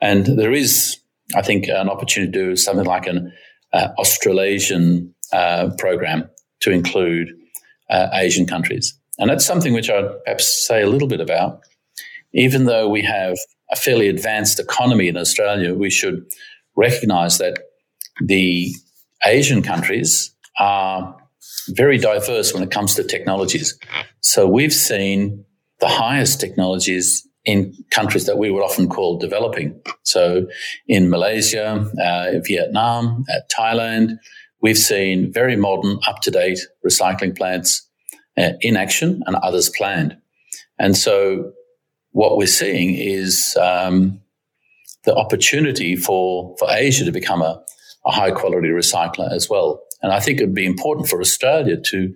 And 0.00 0.26
there 0.26 0.52
is, 0.52 0.98
I 1.34 1.42
think, 1.42 1.68
an 1.68 1.88
opportunity 1.88 2.32
to 2.32 2.46
do 2.46 2.56
something 2.56 2.86
like 2.86 3.06
an 3.06 3.32
uh, 3.72 3.88
Australasian 3.98 5.14
uh, 5.32 5.70
program 5.78 6.28
to 6.60 6.70
include 6.70 7.28
uh, 7.90 8.08
Asian 8.12 8.46
countries. 8.46 8.94
And 9.18 9.30
that's 9.30 9.44
something 9.44 9.74
which 9.74 9.90
I'd 9.90 10.24
perhaps 10.24 10.66
say 10.66 10.82
a 10.82 10.88
little 10.88 11.08
bit 11.08 11.20
about. 11.20 11.60
Even 12.32 12.64
though 12.66 12.88
we 12.88 13.02
have 13.02 13.36
a 13.70 13.76
fairly 13.76 14.08
advanced 14.08 14.60
economy 14.60 15.08
in 15.08 15.16
Australia, 15.16 15.74
we 15.74 15.90
should 15.90 16.24
recognize 16.76 17.38
that 17.38 17.58
the 18.20 18.72
Asian 19.24 19.62
countries 19.62 20.34
are 20.58 21.16
very 21.68 21.98
diverse 21.98 22.54
when 22.54 22.62
it 22.62 22.70
comes 22.70 22.94
to 22.94 23.04
technologies. 23.04 23.78
So 24.20 24.46
we've 24.46 24.72
seen 24.72 25.44
the 25.80 25.88
highest 25.88 26.40
technologies 26.40 27.26
in 27.44 27.72
countries 27.90 28.26
that 28.26 28.36
we 28.36 28.50
would 28.50 28.62
often 28.62 28.88
call 28.88 29.18
developing. 29.18 29.80
So 30.02 30.46
in 30.86 31.08
Malaysia, 31.08 31.88
uh, 32.02 32.40
Vietnam, 32.44 33.24
Thailand, 33.56 34.18
we've 34.60 34.78
seen 34.78 35.32
very 35.32 35.56
modern, 35.56 35.98
up 36.06 36.20
to 36.22 36.30
date 36.30 36.60
recycling 36.86 37.36
plants 37.36 37.88
uh, 38.36 38.52
in 38.60 38.76
action 38.76 39.22
and 39.26 39.36
others 39.36 39.70
planned. 39.70 40.16
And 40.78 40.96
so 40.96 41.52
what 42.12 42.36
we're 42.36 42.46
seeing 42.46 42.94
is 42.94 43.56
um, 43.60 44.20
the 45.04 45.14
opportunity 45.14 45.96
for, 45.96 46.54
for 46.58 46.68
Asia 46.70 47.04
to 47.04 47.12
become 47.12 47.42
a, 47.42 47.62
a 48.04 48.10
high 48.10 48.30
quality 48.30 48.68
recycler 48.68 49.32
as 49.32 49.48
well. 49.48 49.82
And 50.02 50.12
I 50.12 50.20
think 50.20 50.40
it 50.40 50.44
would 50.44 50.54
be 50.54 50.66
important 50.66 51.08
for 51.08 51.20
Australia 51.20 51.76
to 51.86 52.14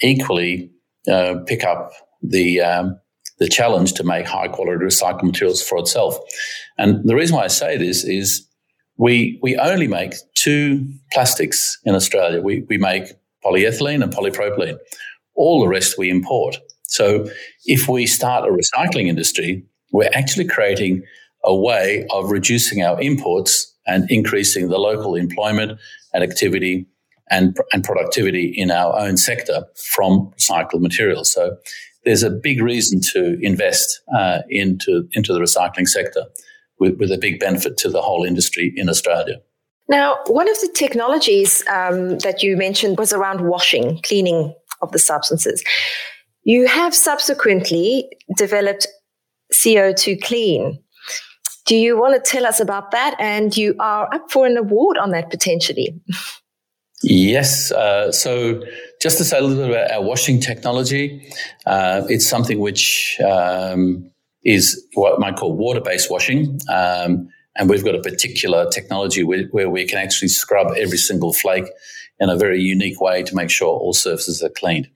equally 0.00 0.70
uh, 1.10 1.36
pick 1.46 1.64
up 1.64 1.92
the 2.22 2.60
um, 2.60 2.98
the 3.38 3.48
challenge 3.48 3.92
to 3.94 4.04
make 4.04 4.26
high 4.26 4.48
quality 4.48 4.84
recycled 4.84 5.24
materials 5.24 5.62
for 5.62 5.78
itself. 5.78 6.16
And 6.78 7.02
the 7.08 7.16
reason 7.16 7.36
why 7.36 7.44
I 7.44 7.48
say 7.48 7.76
this 7.76 8.04
is 8.04 8.46
we 8.96 9.38
we 9.42 9.56
only 9.56 9.88
make 9.88 10.14
two 10.34 10.86
plastics 11.12 11.78
in 11.84 11.94
Australia. 11.94 12.40
We 12.40 12.62
we 12.68 12.78
make 12.78 13.04
polyethylene 13.44 14.02
and 14.02 14.12
polypropylene. 14.12 14.78
All 15.34 15.60
the 15.60 15.68
rest 15.68 15.98
we 15.98 16.10
import. 16.10 16.58
So 16.86 17.28
if 17.64 17.88
we 17.88 18.06
start 18.06 18.48
a 18.48 18.52
recycling 18.52 19.08
industry, 19.08 19.64
we're 19.92 20.10
actually 20.12 20.46
creating 20.46 21.02
a 21.42 21.54
way 21.54 22.06
of 22.10 22.30
reducing 22.30 22.82
our 22.82 23.00
imports 23.00 23.74
and 23.86 24.08
increasing 24.10 24.68
the 24.68 24.78
local 24.78 25.14
employment 25.14 25.78
and 26.12 26.22
activity 26.22 26.86
and, 27.32 27.56
and 27.72 27.82
productivity 27.82 28.52
in 28.56 28.70
our 28.70 28.96
own 28.96 29.16
sector 29.16 29.64
from 29.74 30.30
recycled 30.38 30.80
materials. 30.80 31.32
So 31.32 31.56
there's 32.04 32.22
a 32.22 32.30
big 32.30 32.60
reason 32.60 33.00
to 33.12 33.38
invest 33.40 34.00
uh, 34.14 34.40
into 34.50 35.08
into 35.12 35.32
the 35.32 35.40
recycling 35.40 35.88
sector, 35.88 36.24
with, 36.78 36.98
with 36.98 37.10
a 37.10 37.18
big 37.18 37.40
benefit 37.40 37.76
to 37.78 37.88
the 37.88 38.02
whole 38.02 38.24
industry 38.24 38.72
in 38.76 38.88
Australia. 38.88 39.40
Now, 39.88 40.18
one 40.26 40.48
of 40.48 40.60
the 40.60 40.70
technologies 40.74 41.62
um, 41.68 42.18
that 42.18 42.42
you 42.42 42.56
mentioned 42.56 42.98
was 42.98 43.12
around 43.12 43.42
washing, 43.42 44.00
cleaning 44.02 44.54
of 44.80 44.92
the 44.92 44.98
substances. 44.98 45.64
You 46.44 46.66
have 46.66 46.94
subsequently 46.94 48.08
developed 48.36 48.86
CO2 49.52 50.22
Clean. 50.22 50.78
Do 51.66 51.76
you 51.76 51.96
want 51.96 52.14
to 52.14 52.30
tell 52.30 52.46
us 52.46 52.58
about 52.58 52.90
that? 52.90 53.14
And 53.20 53.56
you 53.56 53.74
are 53.78 54.12
up 54.12 54.30
for 54.30 54.46
an 54.46 54.56
award 54.56 54.98
on 54.98 55.10
that 55.10 55.30
potentially. 55.30 56.00
Yes. 57.02 57.72
Uh, 57.72 58.12
so, 58.12 58.62
just 59.00 59.18
to 59.18 59.24
say 59.24 59.38
a 59.38 59.42
little 59.42 59.64
bit 59.64 59.70
about 59.70 59.90
our 59.90 60.02
washing 60.02 60.40
technology, 60.40 61.28
uh, 61.66 62.02
it's 62.08 62.28
something 62.28 62.60
which 62.60 63.18
um, 63.28 64.08
is 64.44 64.86
what 64.94 65.14
I 65.14 65.18
might 65.18 65.36
call 65.36 65.56
water 65.56 65.80
based 65.80 66.10
washing. 66.10 66.60
Um, 66.68 67.28
and 67.56 67.68
we've 67.68 67.84
got 67.84 67.94
a 67.94 68.00
particular 68.00 68.70
technology 68.70 69.22
where, 69.22 69.68
we 69.68 69.86
can 69.86 69.98
actually 69.98 70.28
scrub 70.28 70.68
every 70.76 70.96
single 70.96 71.32
flake 71.32 71.66
in 72.18 72.30
a 72.30 72.36
very 72.36 72.60
unique 72.60 73.00
way 73.00 73.22
to 73.24 73.34
make 73.34 73.50
sure 73.50 73.68
all 73.68 73.92
surfaces 73.92 74.42
are 74.42 74.48
cleaned. 74.48 74.88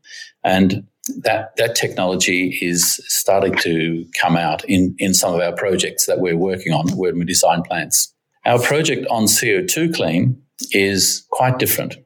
And 0.42 0.86
that, 1.22 1.54
that 1.56 1.74
technology 1.74 2.58
is 2.62 3.00
starting 3.06 3.56
to 3.56 4.06
come 4.20 4.36
out 4.36 4.64
in, 4.64 4.94
in 4.98 5.12
some 5.12 5.34
of 5.34 5.40
our 5.40 5.52
projects 5.52 6.06
that 6.06 6.20
we're 6.20 6.36
working 6.36 6.72
on 6.72 6.88
when 6.96 7.18
we 7.18 7.24
design 7.24 7.62
plants. 7.62 8.14
Our 8.46 8.60
project 8.60 9.06
on 9.10 9.24
CO2 9.24 9.94
clean 9.94 10.40
is 10.72 11.26
quite 11.30 11.58
different 11.58 11.96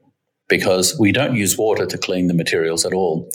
because 0.47 0.97
we 0.99 1.11
don't 1.11 1.35
use 1.35 1.57
water 1.57 1.85
to 1.85 1.97
clean 1.97 2.27
the 2.27 2.33
materials 2.33 2.85
at 2.85 2.93
all. 2.93 3.29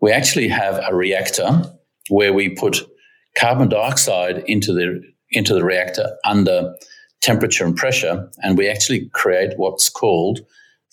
We 0.00 0.12
actually 0.12 0.48
have 0.48 0.82
a 0.86 0.94
reactor 0.94 1.62
where 2.08 2.32
we 2.32 2.50
put 2.50 2.82
carbon 3.38 3.68
dioxide 3.68 4.44
into 4.46 4.72
the 4.72 5.02
into 5.32 5.54
the 5.54 5.64
reactor 5.64 6.16
under 6.24 6.74
temperature 7.20 7.64
and 7.64 7.76
pressure, 7.76 8.28
and 8.42 8.58
we 8.58 8.68
actually 8.68 9.08
create 9.12 9.52
what's 9.56 9.88
called 9.88 10.40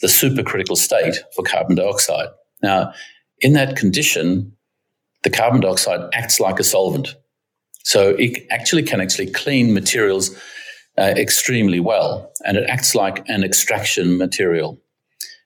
the 0.02 0.08
supercritical 0.08 0.78
state 0.78 1.16
for 1.36 1.44
carbon 1.44 1.76
dioxide. 1.76 2.30
Now, 2.62 2.94
in 3.40 3.54
that 3.54 3.76
condition, 3.76 4.52
the 5.24 5.30
carbon 5.30 5.62
dioxide 5.62 6.02
acts 6.14 6.40
like 6.40 6.60
a 6.60 6.64
solvent. 6.64 7.16
So 7.84 8.10
it 8.20 8.46
actually 8.52 8.84
can 8.84 9.02
actually 9.02 9.32
clean 9.32 9.74
materials 9.74 10.38
uh, 10.98 11.14
extremely 11.16 11.80
well, 11.80 12.32
and 12.46 12.58
it 12.58 12.70
acts 12.70 12.96
like 12.96 13.28
an 13.30 13.44
extraction 13.44 14.18
material. 14.18 14.80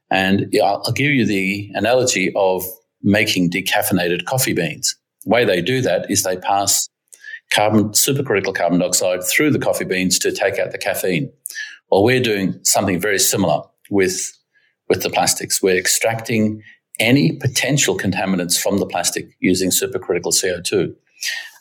And 0.10 0.54
I'll 0.62 0.92
give 0.92 1.12
you 1.12 1.26
the 1.26 1.72
analogy 1.74 2.32
of 2.36 2.64
making 3.02 3.50
decaffeinated 3.52 4.26
coffee 4.26 4.54
beans. 4.54 4.96
The 5.24 5.30
way 5.30 5.46
they 5.46 5.62
do 5.62 5.82
that 5.82 6.10
is 6.10 6.24
they 6.24 6.38
pass 6.38 6.90
carbon, 7.52 7.90
supercritical 7.90 8.56
carbon 8.56 8.80
dioxide 8.80 9.24
through 9.24 9.52
the 9.52 9.60
coffee 9.60 9.86
beans 9.86 10.20
to 10.20 10.32
take 10.32 10.58
out 10.60 10.72
the 10.72 10.78
caffeine. 10.78 11.32
Well, 11.90 12.04
we're 12.04 12.22
doing 12.22 12.60
something 12.64 13.00
very 13.00 13.20
similar 13.20 13.62
with, 13.90 14.32
with 14.90 15.04
the 15.04 15.10
plastics. 15.10 15.62
We're 15.62 15.78
extracting 15.78 16.62
any 17.00 17.34
potential 17.34 17.98
contaminants 17.98 18.60
from 18.60 18.78
the 18.78 18.86
plastic 18.86 19.30
using 19.40 19.70
supercritical 19.70 20.34
CO2. 20.34 20.94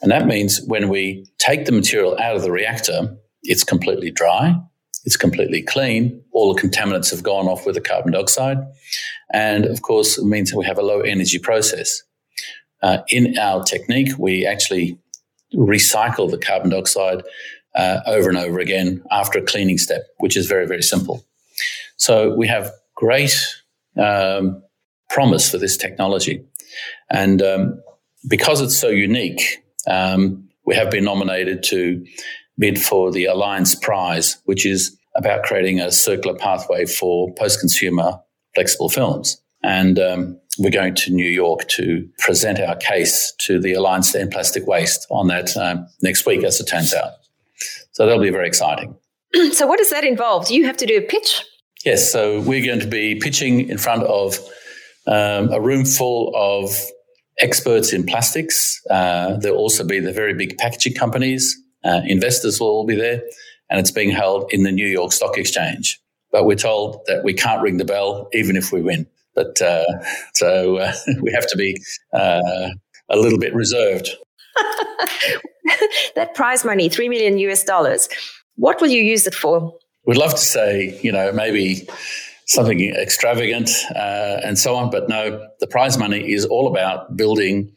And 0.03 0.11
that 0.11 0.27
means 0.27 0.61
when 0.67 0.89
we 0.89 1.27
take 1.39 1.67
the 1.67 1.73
material 1.73 2.17
out 2.19 2.37
of 2.37 2.43
the 2.43 2.53
reactor, 2.53 3.17
it's 3.43 3.65
completely 3.65 4.11
dry, 4.11 4.55
it's 5.05 5.17
completely 5.17 5.63
clean, 5.63 6.23
all 6.33 6.55
the 6.55 6.61
contaminants 6.61 7.11
have 7.11 7.23
gone 7.23 7.47
off 7.47 7.67
with 7.67 7.75
the 7.75 7.81
carbon 7.81 8.13
dioxide. 8.13 8.59
And 9.33 9.65
of 9.65 9.83
course, 9.83 10.19
it 10.19 10.25
means 10.25 10.55
we 10.55 10.67
have 10.67 10.79
a 10.79 10.83
low 10.83 11.01
energy 11.01 11.39
process. 11.39 12.03
Uh, 12.83 12.99
in 13.09 13.39
our 13.39 13.63
technique, 13.63 14.13
we 14.19 14.47
actually 14.47 14.99
recycle 15.55 16.31
the 16.31 16.39
carbon 16.39 16.71
dioxide 16.71 17.23
uh, 17.75 18.01
over 18.07 18.29
and 18.29 18.39
over 18.39 18.59
again 18.59 19.03
after 19.11 19.39
a 19.39 19.43
cleaning 19.43 19.79
step, 19.79 20.03
which 20.19 20.37
is 20.37 20.47
very, 20.47 20.67
very 20.67 20.83
simple. 20.83 21.25
So 21.97 22.35
we 22.35 22.49
have 22.49 22.73
great 22.97 23.37
um, 23.99 24.63
promise 25.09 25.51
for 25.51 25.59
this 25.59 25.77
technology. 25.77 26.45
And 27.11 27.43
um, 27.43 27.83
because 28.29 28.61
it's 28.61 28.79
so 28.79 28.89
unique, 28.89 29.63
um, 29.87 30.49
we 30.65 30.75
have 30.75 30.91
been 30.91 31.05
nominated 31.05 31.63
to 31.65 32.05
bid 32.61 32.81
for 32.81 33.11
the 33.11 33.25
Alliance 33.25 33.75
Prize, 33.75 34.37
which 34.45 34.65
is 34.65 34.97
about 35.17 35.43
creating 35.43 35.81
a 35.81 35.91
circular 35.91 36.37
pathway 36.37 36.87
for 36.87 37.35
post 37.35 37.59
consumer 37.59 38.21
flexible 38.55 38.89
films. 38.89 39.41
And 39.63 39.99
um, 39.99 40.41
we're 40.59 40.71
going 40.71 40.95
to 40.97 41.13
New 41.13 41.29
York 41.29 41.67
to 41.69 42.09
present 42.19 42.61
our 42.61 42.77
case 42.77 43.33
to 43.41 43.61
the 43.61 43.73
Alliance 43.73 44.13
to 44.13 44.21
End 44.21 44.31
Plastic 44.31 44.67
Waste 44.67 45.07
on 45.11 45.29
that 45.29 45.57
um, 45.57 45.87
next 46.03 46.27
week, 46.27 46.45
as 46.45 46.61
it 46.61 46.67
turns 46.67 46.95
out. 46.95 47.13
So 47.93 48.07
that'll 48.07 48.23
be 48.23 48.31
very 48.31 48.47
exciting. 48.47 48.97
So, 49.53 49.67
what 49.67 49.79
does 49.79 49.91
that 49.91 50.05
involve? 50.05 50.49
Do 50.49 50.57
you 50.57 50.65
have 50.67 50.77
to 50.79 50.87
do 50.87 50.99
a 50.99 51.01
pitch? 51.01 51.45
Yes. 51.85 52.11
So, 52.11 52.41
we're 52.41 52.67
going 52.67 52.81
to 52.81 52.87
be 52.89 53.15
pitching 53.15 53.69
in 53.69 53.79
front 53.79 54.03
of 54.03 54.39
um, 55.07 55.53
a 55.53 55.61
room 55.61 55.85
full 55.85 56.33
of 56.35 56.75
experts 57.39 57.93
in 57.93 58.05
plastics. 58.05 58.81
Uh, 58.91 59.37
there'll 59.37 59.59
also 59.59 59.85
be 59.85 60.01
the 60.01 60.13
very 60.13 60.35
big 60.35 60.57
packaging 60.59 60.95
companies. 60.95 61.57
Uh, 61.85 62.01
investors 62.05 62.61
will 62.61 62.69
all 62.69 62.87
be 62.87 62.97
there, 62.97 63.23
and 63.69 63.81
it's 63.81 63.91
being 63.91 64.11
held 64.11 64.53
in 64.53 64.63
the 64.63 64.73
New 64.73 64.87
York 64.87 65.13
Stock 65.13 65.39
Exchange. 65.39 66.01
But 66.33 66.45
we're 66.45 66.57
told 66.57 67.01
that 67.07 67.25
we 67.25 67.35
can't 67.35 67.63
ring 67.63 67.79
the 67.79 67.85
bell 67.85 68.29
even 68.33 68.57
if 68.57 68.73
we 68.73 68.83
win. 68.83 69.07
But 69.35 69.61
uh, 69.63 69.85
so 70.35 70.77
uh, 70.77 70.93
we 71.23 71.33
have 71.33 71.47
to 71.49 71.57
be 71.57 71.81
uh, 72.13 72.71
a 73.09 73.17
little 73.17 73.39
bit 73.39 73.55
reserved. 73.55 74.09
that 76.15 76.35
prize 76.35 76.65
money, 76.65 76.89
three 76.89 77.09
million 77.09 77.39
US 77.39 77.65
dollars. 77.65 78.09
What 78.57 78.81
will 78.81 78.89
you 78.89 79.03
use 79.03 79.27
it 79.27 79.35
for? 79.35 79.75
We'd 80.07 80.19
love 80.19 80.33
to 80.33 80.39
say, 80.39 80.99
you 81.03 81.13
know, 81.13 81.33
maybe 81.33 81.89
something 82.47 82.81
extravagant 82.81 83.71
uh, 83.95 84.41
and 84.45 84.59
so 84.59 84.75
on. 84.75 84.91
But 84.91 85.09
no, 85.09 85.49
the 85.61 85.67
prize 85.67 85.97
money 85.99 86.33
is 86.33 86.45
all 86.45 86.67
about 86.67 87.17
building 87.17 87.73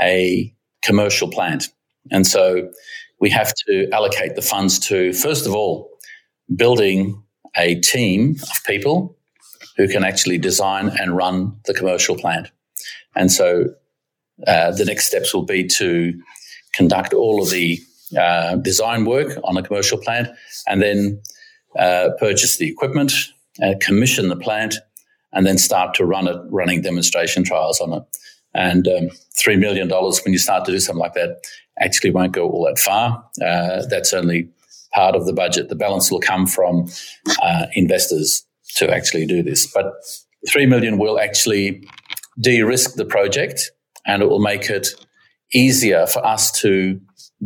a 0.00 0.52
commercial 0.82 1.28
plant. 1.28 1.68
And 2.10 2.26
so 2.26 2.70
we 3.20 3.30
have 3.30 3.54
to 3.66 3.88
allocate 3.92 4.34
the 4.34 4.42
funds 4.42 4.78
to, 4.78 5.12
first 5.12 5.46
of 5.46 5.54
all, 5.54 5.90
building 6.54 7.22
a 7.56 7.76
team 7.80 8.36
of 8.42 8.64
people 8.64 9.16
who 9.76 9.88
can 9.88 10.04
actually 10.04 10.38
design 10.38 10.90
and 11.00 11.16
run 11.16 11.56
the 11.66 11.74
commercial 11.74 12.16
plant. 12.16 12.50
And 13.14 13.32
so 13.32 13.66
uh, 14.46 14.72
the 14.72 14.84
next 14.84 15.06
steps 15.06 15.34
will 15.34 15.44
be 15.44 15.66
to 15.66 16.12
conduct 16.74 17.14
all 17.14 17.42
of 17.42 17.50
the 17.50 17.78
uh, 18.18 18.56
design 18.56 19.04
work 19.04 19.38
on 19.44 19.56
a 19.56 19.62
commercial 19.62 19.98
plant 19.98 20.28
and 20.68 20.82
then 20.82 21.20
uh, 21.78 22.10
purchase 22.18 22.58
the 22.58 22.68
equipment, 22.68 23.12
uh, 23.62 23.74
commission 23.80 24.28
the 24.28 24.36
plant, 24.36 24.76
and 25.32 25.46
then 25.46 25.58
start 25.58 25.94
to 25.94 26.04
run 26.04 26.28
it, 26.28 26.36
running 26.50 26.82
demonstration 26.82 27.44
trials 27.44 27.80
on 27.80 27.92
it. 27.92 28.02
And 28.54 28.86
um, 28.88 29.08
$3 29.38 29.58
million 29.58 29.88
when 29.90 30.32
you 30.32 30.38
start 30.38 30.64
to 30.66 30.72
do 30.72 30.80
something 30.80 31.00
like 31.00 31.14
that 31.14 31.40
actually 31.80 32.10
won't 32.10 32.32
go 32.32 32.48
all 32.48 32.64
that 32.64 32.78
far. 32.78 33.24
Uh, 33.44 33.84
that's 33.88 34.12
only 34.12 34.48
part 34.92 35.14
of 35.14 35.26
the 35.26 35.32
budget. 35.32 35.68
The 35.68 35.76
balance 35.76 36.10
will 36.10 36.20
come 36.20 36.46
from 36.46 36.88
uh, 37.42 37.66
investors 37.74 38.44
to 38.76 38.90
actually 38.90 39.26
do 39.26 39.42
this. 39.42 39.70
But 39.72 39.92
3 40.50 40.66
million 40.66 40.98
will 40.98 41.18
actually 41.18 41.86
de-risk 42.40 42.94
the 42.94 43.04
project 43.04 43.70
and 44.06 44.22
it 44.22 44.28
will 44.28 44.40
make 44.40 44.70
it 44.70 44.88
easier 45.52 46.06
for 46.06 46.24
us 46.24 46.52
to 46.60 47.00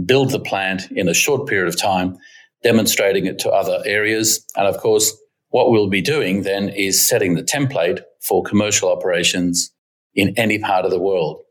build 0.05 0.31
the 0.31 0.41
plant 0.41 0.91
in 0.93 1.09
a 1.09 1.15
short 1.15 1.49
period 1.49 1.69
of 1.69 1.81
time, 1.81 2.17
demonstrating 2.63 3.27
it 3.27 3.39
to 3.41 3.51
other 3.51 3.83
areas. 3.85 4.45
And 4.57 4.67
of 4.67 4.79
course, 4.79 5.13
what 5.49 5.71
we'll 5.71 5.89
be 5.89 6.03
doing 6.03 6.43
then 6.43 6.69
is 6.69 7.09
setting 7.09 7.35
the 7.35 7.43
template 7.43 8.03
for 8.27 8.43
commercial 8.43 8.91
operations 8.91 9.73
in 10.15 10.35
any 10.37 10.59
part 10.59 10.85
of 10.85 10.91
the 10.91 11.01
world. 11.01 11.43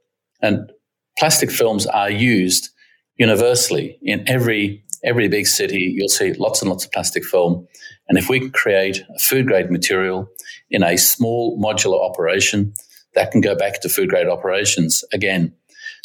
And 0.41 0.71
plastic 1.19 1.51
films 1.51 1.85
are 1.85 2.09
used 2.09 2.69
universally 3.17 3.99
in 4.01 4.27
every 4.27 4.83
every 5.03 5.27
big 5.27 5.47
city. 5.47 5.93
You'll 5.95 6.09
see 6.09 6.33
lots 6.33 6.61
and 6.61 6.69
lots 6.69 6.85
of 6.85 6.91
plastic 6.91 7.23
film. 7.23 7.67
And 8.07 8.17
if 8.17 8.27
we 8.27 8.39
can 8.39 8.51
create 8.51 9.03
a 9.15 9.19
food 9.19 9.47
grade 9.47 9.71
material 9.71 10.27
in 10.69 10.83
a 10.83 10.97
small 10.97 11.57
modular 11.57 12.01
operation, 12.01 12.73
that 13.15 13.31
can 13.31 13.41
go 13.41 13.55
back 13.55 13.81
to 13.81 13.89
food 13.89 14.09
grade 14.09 14.27
operations 14.27 15.03
again. 15.13 15.53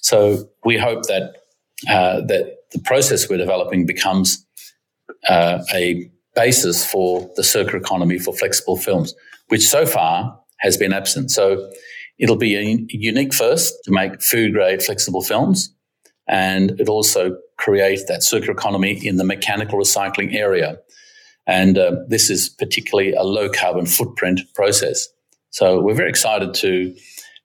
So 0.02 0.48
we 0.64 0.76
hope 0.76 1.04
that 1.04 1.44
uh, 1.88 2.20
that 2.26 2.56
the 2.72 2.78
process 2.80 3.28
we're 3.28 3.38
developing 3.38 3.86
becomes 3.86 4.44
uh, 5.28 5.62
a 5.72 6.10
basis 6.34 6.84
for 6.84 7.30
the 7.36 7.44
circular 7.44 7.78
economy 7.78 8.18
for 8.18 8.34
flexible 8.34 8.76
films, 8.76 9.14
which 9.48 9.62
so 9.62 9.86
far 9.86 10.38
has 10.58 10.76
been 10.76 10.92
absent. 10.92 11.30
So 11.30 11.70
it'll 12.18 12.36
be 12.36 12.56
a 12.56 12.86
unique 12.88 13.34
first 13.34 13.74
to 13.84 13.90
make 13.90 14.22
food 14.22 14.52
grade 14.52 14.82
flexible 14.82 15.22
films, 15.22 15.74
and 16.28 16.78
it 16.80 16.88
also 16.88 17.36
create 17.58 18.00
that 18.08 18.22
circular 18.22 18.52
economy 18.52 19.00
in 19.06 19.16
the 19.16 19.24
mechanical 19.24 19.78
recycling 19.78 20.34
area. 20.34 20.78
And 21.46 21.76
uh, 21.76 21.96
this 22.08 22.30
is 22.30 22.48
particularly 22.48 23.12
a 23.12 23.22
low 23.22 23.48
carbon 23.50 23.86
footprint 23.86 24.40
process. 24.54 25.08
So 25.50 25.80
we're 25.80 25.94
very 25.94 26.08
excited 26.08 26.54
to 26.54 26.94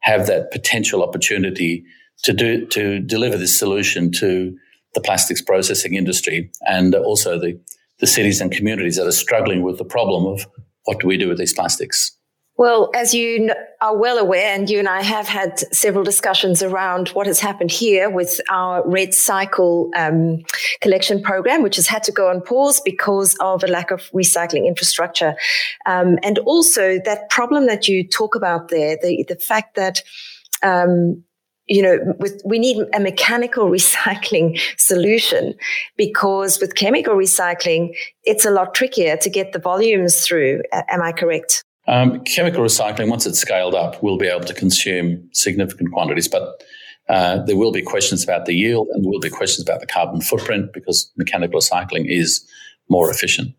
have 0.01 0.27
that 0.27 0.51
potential 0.51 1.03
opportunity 1.03 1.83
to 2.23 2.33
do 2.33 2.65
to 2.67 2.99
deliver 2.99 3.37
this 3.37 3.57
solution 3.57 4.11
to 4.13 4.57
the 4.95 5.01
plastics 5.01 5.41
processing 5.41 5.93
industry 5.93 6.51
and 6.61 6.95
also 6.95 7.39
the, 7.39 7.59
the 7.99 8.07
cities 8.07 8.41
and 8.41 8.51
communities 8.51 8.95
that 8.95 9.05
are 9.05 9.11
struggling 9.11 9.61
with 9.61 9.77
the 9.77 9.85
problem 9.85 10.25
of 10.25 10.47
what 10.85 10.99
do 10.99 11.07
we 11.07 11.17
do 11.17 11.27
with 11.27 11.37
these 11.37 11.53
plastics. 11.53 12.17
Well, 12.59 12.89
as 12.93 13.13
you 13.13 13.53
are 13.79 13.95
well 13.95 14.17
aware, 14.17 14.53
and 14.53 14.69
you 14.69 14.79
and 14.79 14.89
I 14.89 15.01
have 15.01 15.29
had 15.29 15.59
several 15.73 16.03
discussions 16.03 16.61
around 16.61 17.07
what 17.09 17.25
has 17.25 17.39
happened 17.39 17.71
here 17.71 18.09
with 18.09 18.41
our 18.49 18.83
REDcycle 18.83 19.91
um, 19.95 20.43
collection 20.81 21.23
program, 21.23 21.63
which 21.63 21.77
has 21.77 21.87
had 21.87 22.03
to 22.03 22.11
go 22.11 22.27
on 22.27 22.41
pause 22.41 22.81
because 22.81 23.33
of 23.39 23.63
a 23.63 23.67
lack 23.67 23.91
of 23.91 24.11
recycling 24.11 24.67
infrastructure. 24.67 25.35
Um, 25.85 26.19
and 26.21 26.37
also 26.39 26.99
that 27.05 27.29
problem 27.29 27.65
that 27.67 27.87
you 27.87 28.05
talk 28.05 28.35
about 28.35 28.67
there, 28.67 28.97
the, 29.01 29.23
the 29.29 29.37
fact 29.37 29.75
that 29.75 30.01
um, 30.61 31.23
you 31.65 31.81
know, 31.81 31.97
with, 32.19 32.41
we 32.43 32.59
need 32.59 32.85
a 32.93 32.99
mechanical 32.99 33.69
recycling 33.69 34.59
solution 34.75 35.53
because 35.95 36.59
with 36.59 36.75
chemical 36.75 37.15
recycling, 37.15 37.95
it's 38.25 38.43
a 38.43 38.51
lot 38.51 38.73
trickier 38.73 39.15
to 39.15 39.29
get 39.29 39.53
the 39.53 39.59
volumes 39.59 40.25
through. 40.25 40.61
Am 40.73 41.01
I 41.01 41.13
correct? 41.13 41.63
Um, 41.89 42.23
chemical 42.23 42.63
recycling, 42.63 43.09
once 43.09 43.25
it's 43.25 43.39
scaled 43.39 43.73
up, 43.73 44.01
will 44.03 44.19
be 44.19 44.27
able 44.27 44.45
to 44.45 44.53
consume 44.53 45.27
significant 45.33 45.91
quantities, 45.91 46.27
but 46.27 46.63
uh, 47.09 47.43
there 47.45 47.57
will 47.57 47.71
be 47.71 47.81
questions 47.81 48.23
about 48.23 48.45
the 48.45 48.53
yield 48.53 48.87
and 48.93 49.03
there 49.03 49.09
will 49.09 49.19
be 49.19 49.31
questions 49.31 49.67
about 49.67 49.79
the 49.79 49.87
carbon 49.87 50.21
footprint 50.21 50.71
because 50.71 51.11
mechanical 51.17 51.59
recycling 51.59 52.05
is 52.07 52.47
more 52.89 53.09
efficient. 53.09 53.55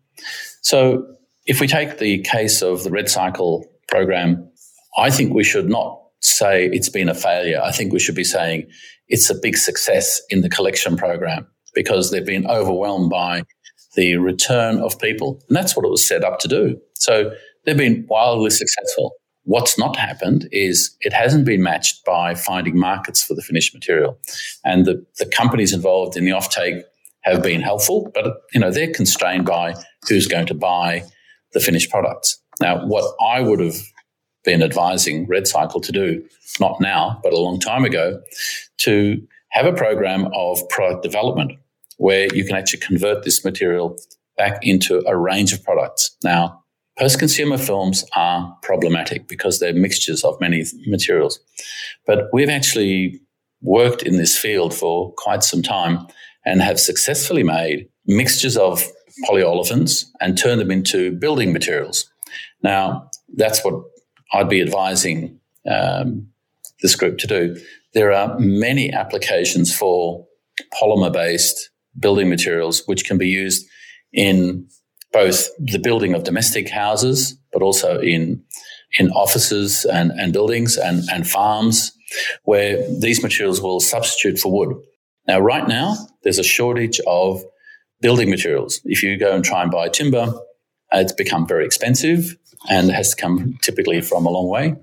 So, 0.61 1.05
if 1.45 1.59
we 1.59 1.67
take 1.67 1.97
the 1.97 2.19
case 2.19 2.61
of 2.61 2.83
the 2.83 2.89
REDcycle 2.89 3.63
program, 3.89 4.49
I 4.97 5.09
think 5.09 5.33
we 5.33 5.43
should 5.43 5.67
not 5.67 5.99
say 6.21 6.67
it's 6.67 6.87
been 6.87 7.09
a 7.09 7.15
failure. 7.15 7.59
I 7.61 7.71
think 7.71 7.91
we 7.91 7.99
should 7.99 8.15
be 8.15 8.23
saying 8.23 8.69
it's 9.09 9.29
a 9.29 9.35
big 9.35 9.57
success 9.57 10.21
in 10.29 10.41
the 10.41 10.49
collection 10.49 10.95
program 10.95 11.47
because 11.73 12.11
they've 12.11 12.25
been 12.25 12.47
overwhelmed 12.47 13.09
by 13.09 13.43
the 13.95 14.15
return 14.17 14.79
of 14.79 14.97
people. 14.99 15.43
And 15.49 15.57
that's 15.57 15.75
what 15.75 15.85
it 15.85 15.89
was 15.89 16.07
set 16.07 16.23
up 16.23 16.39
to 16.39 16.47
do. 16.47 16.79
So 16.93 17.31
they've 17.65 17.77
been 17.77 18.05
wildly 18.09 18.49
successful. 18.49 19.13
What's 19.43 19.77
not 19.77 19.95
happened 19.95 20.47
is 20.51 20.95
it 21.01 21.13
hasn't 21.13 21.45
been 21.45 21.63
matched 21.63 22.05
by 22.05 22.35
finding 22.35 22.77
markets 22.77 23.23
for 23.23 23.33
the 23.33 23.41
finished 23.41 23.73
material. 23.73 24.19
And 24.63 24.85
the, 24.85 25.03
the 25.17 25.25
companies 25.25 25.73
involved 25.73 26.15
in 26.15 26.25
the 26.25 26.31
offtake 26.31 26.83
have 27.21 27.41
been 27.41 27.61
helpful, 27.61 28.11
but 28.13 28.41
you 28.53 28.59
know, 28.59 28.71
they're 28.71 28.93
constrained 28.93 29.45
by 29.45 29.75
who's 30.07 30.27
going 30.27 30.47
to 30.47 30.53
buy 30.53 31.03
the 31.53 31.59
finished 31.59 31.89
products. 31.89 32.41
Now, 32.59 32.85
what 32.85 33.15
I 33.21 33.41
would 33.41 33.59
have 33.59 33.75
been 34.43 34.63
advising 34.63 35.27
REDcycle 35.27 35.83
to 35.83 35.91
do, 35.91 36.23
not 36.59 36.81
now, 36.81 37.19
but 37.23 37.33
a 37.33 37.39
long 37.39 37.59
time 37.59 37.85
ago, 37.85 38.21
to 38.79 39.21
have 39.49 39.65
a 39.65 39.73
program 39.73 40.27
of 40.33 40.67
product 40.69 41.03
development 41.03 41.53
where 41.97 42.33
you 42.33 42.43
can 42.43 42.55
actually 42.55 42.79
convert 42.79 43.23
this 43.23 43.45
material 43.45 43.97
back 44.37 44.59
into 44.63 45.03
a 45.05 45.15
range 45.15 45.53
of 45.53 45.63
products. 45.63 46.15
Now, 46.23 46.60
Post 46.99 47.19
consumer 47.19 47.57
films 47.57 48.03
are 48.15 48.57
problematic 48.61 49.27
because 49.27 49.59
they're 49.59 49.73
mixtures 49.73 50.23
of 50.23 50.39
many 50.39 50.65
materials. 50.87 51.39
But 52.05 52.29
we've 52.33 52.49
actually 52.49 53.21
worked 53.61 54.03
in 54.03 54.17
this 54.17 54.37
field 54.37 54.73
for 54.73 55.13
quite 55.13 55.43
some 55.43 55.61
time 55.61 56.07
and 56.45 56.61
have 56.61 56.79
successfully 56.79 57.43
made 57.43 57.87
mixtures 58.05 58.57
of 58.57 58.83
polyolefins 59.29 60.05
and 60.19 60.37
turned 60.37 60.59
them 60.59 60.71
into 60.71 61.11
building 61.11 61.53
materials. 61.53 62.09
Now, 62.63 63.09
that's 63.35 63.63
what 63.63 63.83
I'd 64.33 64.49
be 64.49 64.61
advising 64.61 65.39
um, 65.69 66.27
this 66.81 66.95
group 66.95 67.17
to 67.19 67.27
do. 67.27 67.57
There 67.93 68.11
are 68.11 68.37
many 68.39 68.91
applications 68.91 69.75
for 69.75 70.25
polymer 70.81 71.11
based 71.11 71.69
building 71.99 72.29
materials 72.29 72.83
which 72.85 73.05
can 73.05 73.17
be 73.17 73.27
used 73.27 73.67
in 74.13 74.67
both 75.11 75.49
the 75.57 75.79
building 75.79 76.13
of 76.13 76.23
domestic 76.23 76.69
houses, 76.69 77.37
but 77.51 77.61
also 77.61 77.99
in 77.99 78.43
in 78.97 79.09
offices 79.11 79.85
and, 79.85 80.11
and 80.11 80.33
buildings 80.33 80.77
and, 80.77 81.03
and 81.11 81.25
farms 81.25 81.93
where 82.43 82.85
these 82.99 83.23
materials 83.23 83.61
will 83.61 83.79
substitute 83.79 84.37
for 84.37 84.51
wood. 84.51 84.75
Now, 85.27 85.39
right 85.39 85.65
now, 85.65 85.95
there's 86.23 86.39
a 86.39 86.43
shortage 86.43 86.99
of 87.07 87.41
building 88.01 88.29
materials. 88.29 88.81
If 88.83 89.01
you 89.01 89.17
go 89.17 89.33
and 89.33 89.45
try 89.45 89.61
and 89.61 89.71
buy 89.71 89.87
timber, 89.87 90.33
it's 90.91 91.13
become 91.13 91.47
very 91.47 91.65
expensive 91.65 92.35
and 92.69 92.91
has 92.91 93.11
to 93.11 93.15
come 93.15 93.57
typically 93.61 94.01
from 94.01 94.25
a 94.25 94.29
long 94.29 94.49
way. 94.49 94.75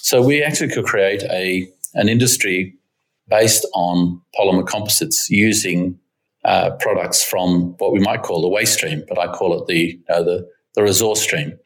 So 0.00 0.22
we 0.22 0.42
actually 0.42 0.72
could 0.72 0.86
create 0.86 1.22
a 1.24 1.68
an 1.94 2.08
industry 2.08 2.74
based 3.28 3.66
on 3.74 4.22
polymer 4.38 4.66
composites 4.66 5.28
using 5.28 5.98
uh, 6.44 6.70
products 6.80 7.22
from 7.22 7.74
what 7.78 7.92
we 7.92 8.00
might 8.00 8.22
call 8.22 8.40
the 8.40 8.48
waste 8.48 8.74
stream, 8.74 9.04
but 9.08 9.18
I 9.18 9.32
call 9.32 9.60
it 9.60 9.66
the 9.66 10.00
uh, 10.08 10.22
the, 10.22 10.48
the 10.74 10.82
resource 10.82 11.20
stream. 11.20 11.58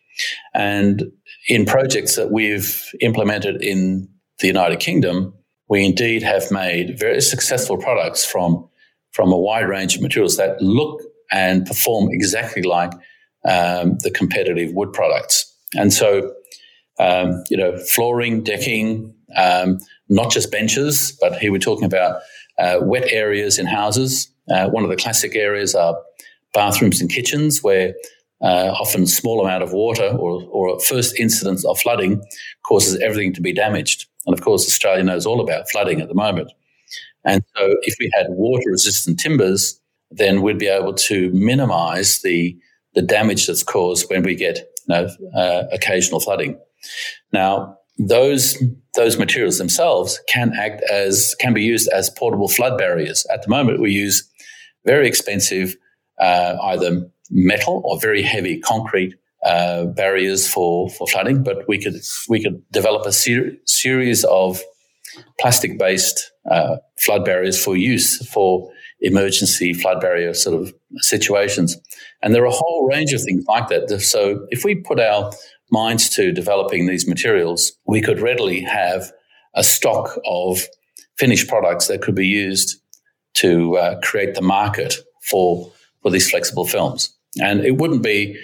And 0.54 1.12
in 1.48 1.64
projects 1.64 2.16
that 2.16 2.30
we've 2.30 2.90
implemented 3.00 3.62
in 3.62 4.08
the 4.40 4.46
United 4.46 4.80
Kingdom, 4.80 5.34
we 5.68 5.84
indeed 5.84 6.22
have 6.22 6.50
made 6.50 6.98
very 6.98 7.20
successful 7.20 7.76
products 7.76 8.24
from, 8.24 8.68
from 9.12 9.32
a 9.32 9.36
wide 9.36 9.68
range 9.68 9.96
of 9.96 10.02
materials 10.02 10.36
that 10.36 10.60
look 10.60 11.02
and 11.32 11.66
perform 11.66 12.08
exactly 12.10 12.62
like 12.62 12.92
um, 13.44 13.98
the 13.98 14.10
competitive 14.10 14.72
wood 14.72 14.92
products. 14.92 15.52
And 15.74 15.92
so, 15.92 16.32
um, 16.98 17.42
you 17.50 17.56
know, 17.56 17.76
flooring, 17.76 18.42
decking, 18.42 19.14
um, 19.36 19.78
not 20.08 20.30
just 20.30 20.50
benches, 20.50 21.16
but 21.20 21.38
here 21.38 21.50
we're 21.50 21.58
talking 21.58 21.84
about 21.86 22.20
uh, 22.58 22.78
wet 22.82 23.10
areas 23.10 23.58
in 23.58 23.66
houses. 23.66 24.30
Uh, 24.50 24.68
one 24.68 24.84
of 24.84 24.90
the 24.90 24.96
classic 24.96 25.34
areas 25.34 25.74
are 25.74 25.96
bathrooms 26.52 27.00
and 27.00 27.10
kitchens, 27.10 27.62
where 27.62 27.94
uh, 28.42 28.74
often 28.78 29.06
small 29.06 29.40
amount 29.40 29.62
of 29.62 29.72
water 29.72 30.14
or, 30.18 30.42
or 30.50 30.78
first 30.80 31.18
incidence 31.18 31.64
of 31.64 31.78
flooding 31.78 32.22
causes 32.64 33.00
everything 33.00 33.32
to 33.32 33.40
be 33.40 33.52
damaged. 33.52 34.06
And 34.26 34.34
of 34.34 34.44
course, 34.44 34.66
Australia 34.66 35.02
knows 35.02 35.26
all 35.26 35.40
about 35.40 35.70
flooding 35.70 36.00
at 36.00 36.08
the 36.08 36.14
moment. 36.14 36.52
And 37.24 37.42
so, 37.56 37.76
if 37.82 37.96
we 37.98 38.10
had 38.14 38.26
water 38.28 38.70
resistant 38.70 39.18
timbers, 39.18 39.80
then 40.10 40.42
we'd 40.42 40.58
be 40.58 40.68
able 40.68 40.94
to 40.94 41.30
minimize 41.32 42.20
the, 42.22 42.56
the 42.94 43.02
damage 43.02 43.46
that's 43.46 43.62
caused 43.62 44.08
when 44.10 44.22
we 44.22 44.34
get 44.34 44.58
you 44.88 44.94
know, 44.94 45.08
uh, 45.34 45.64
occasional 45.72 46.20
flooding. 46.20 46.58
Now, 47.32 47.78
those 47.98 48.62
those 48.96 49.18
materials 49.18 49.58
themselves 49.58 50.20
can 50.28 50.52
act 50.54 50.82
as 50.90 51.34
can 51.40 51.54
be 51.54 51.62
used 51.62 51.88
as 51.88 52.10
portable 52.10 52.48
flood 52.48 52.76
barriers. 52.76 53.26
At 53.32 53.42
the 53.42 53.48
moment, 53.48 53.80
we 53.80 53.92
use 53.92 54.28
very 54.84 55.06
expensive 55.06 55.76
uh, 56.18 56.56
either 56.62 57.08
metal 57.30 57.82
or 57.84 57.98
very 58.00 58.22
heavy 58.22 58.60
concrete 58.60 59.14
uh, 59.44 59.84
barriers 59.86 60.48
for, 60.48 60.88
for 60.90 61.06
flooding, 61.06 61.42
but 61.42 61.68
we 61.68 61.78
could 61.78 61.94
we 62.28 62.42
could 62.42 62.62
develop 62.70 63.04
a 63.06 63.12
ser- 63.12 63.52
series 63.66 64.24
of 64.24 64.62
plastic 65.38 65.78
based 65.78 66.32
uh, 66.50 66.76
flood 66.98 67.24
barriers 67.24 67.62
for 67.62 67.76
use 67.76 68.26
for 68.28 68.70
emergency 69.00 69.74
flood 69.74 70.00
barrier 70.00 70.32
sort 70.32 70.60
of 70.60 70.72
situations. 70.98 71.76
And 72.22 72.34
there 72.34 72.42
are 72.42 72.46
a 72.46 72.50
whole 72.50 72.88
range 72.88 73.12
of 73.12 73.22
things 73.22 73.44
like 73.46 73.68
that. 73.68 74.00
So 74.00 74.46
if 74.48 74.64
we 74.64 74.76
put 74.76 74.98
our 74.98 75.30
minds 75.70 76.08
to 76.10 76.32
developing 76.32 76.86
these 76.86 77.06
materials, 77.06 77.72
we 77.86 78.00
could 78.00 78.20
readily 78.20 78.60
have 78.60 79.12
a 79.54 79.62
stock 79.62 80.18
of 80.26 80.62
finished 81.18 81.48
products 81.48 81.88
that 81.88 82.00
could 82.00 82.14
be 82.14 82.26
used 82.26 82.80
to 83.34 83.76
uh, 83.76 84.00
create 84.00 84.34
the 84.34 84.42
market 84.42 84.96
for 85.22 85.70
for 86.02 86.10
these 86.10 86.30
flexible 86.30 86.66
films. 86.66 87.14
And 87.40 87.64
it 87.64 87.78
wouldn't 87.78 88.02
be 88.02 88.38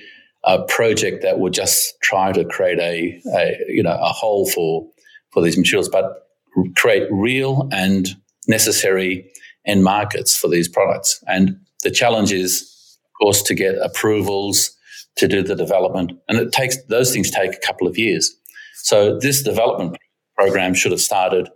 a 0.45 0.63
project 0.65 1.23
that 1.23 1.39
would 1.39 1.53
just 1.53 1.95
try 2.03 2.33
to 2.33 2.45
create 2.45 2.79
a, 2.79 3.21
a 3.35 3.59
you 3.69 3.83
know 3.83 3.99
a 4.01 4.09
hole 4.09 4.49
for 4.49 4.89
for 5.31 5.43
these 5.43 5.57
materials, 5.57 5.89
but 5.89 6.29
create 6.77 7.07
real 7.11 7.69
and 7.73 8.09
necessary 8.49 9.31
end 9.67 9.85
markets 9.85 10.37
for 10.37 10.49
these 10.49 10.69
products. 10.69 11.23
And 11.29 11.61
the 11.83 11.91
challenge 11.91 12.33
is, 12.33 12.99
of 13.05 13.13
course, 13.21 13.43
to 13.43 13.55
get 13.55 13.77
approvals 13.77 14.77
to 15.17 15.29
do 15.29 15.43
the 15.43 15.55
development, 15.55 16.13
and 16.29 16.39
it 16.39 16.53
takes 16.53 16.83
those 16.85 17.13
things 17.13 17.31
take 17.31 17.55
a 17.55 17.67
couple 17.67 17.87
of 17.87 17.99
years. 17.99 18.35
So 18.77 19.19
this 19.19 19.43
development 19.43 19.99
program 20.37 20.75
should 20.75 20.93
have 20.93 21.01
started 21.01 21.51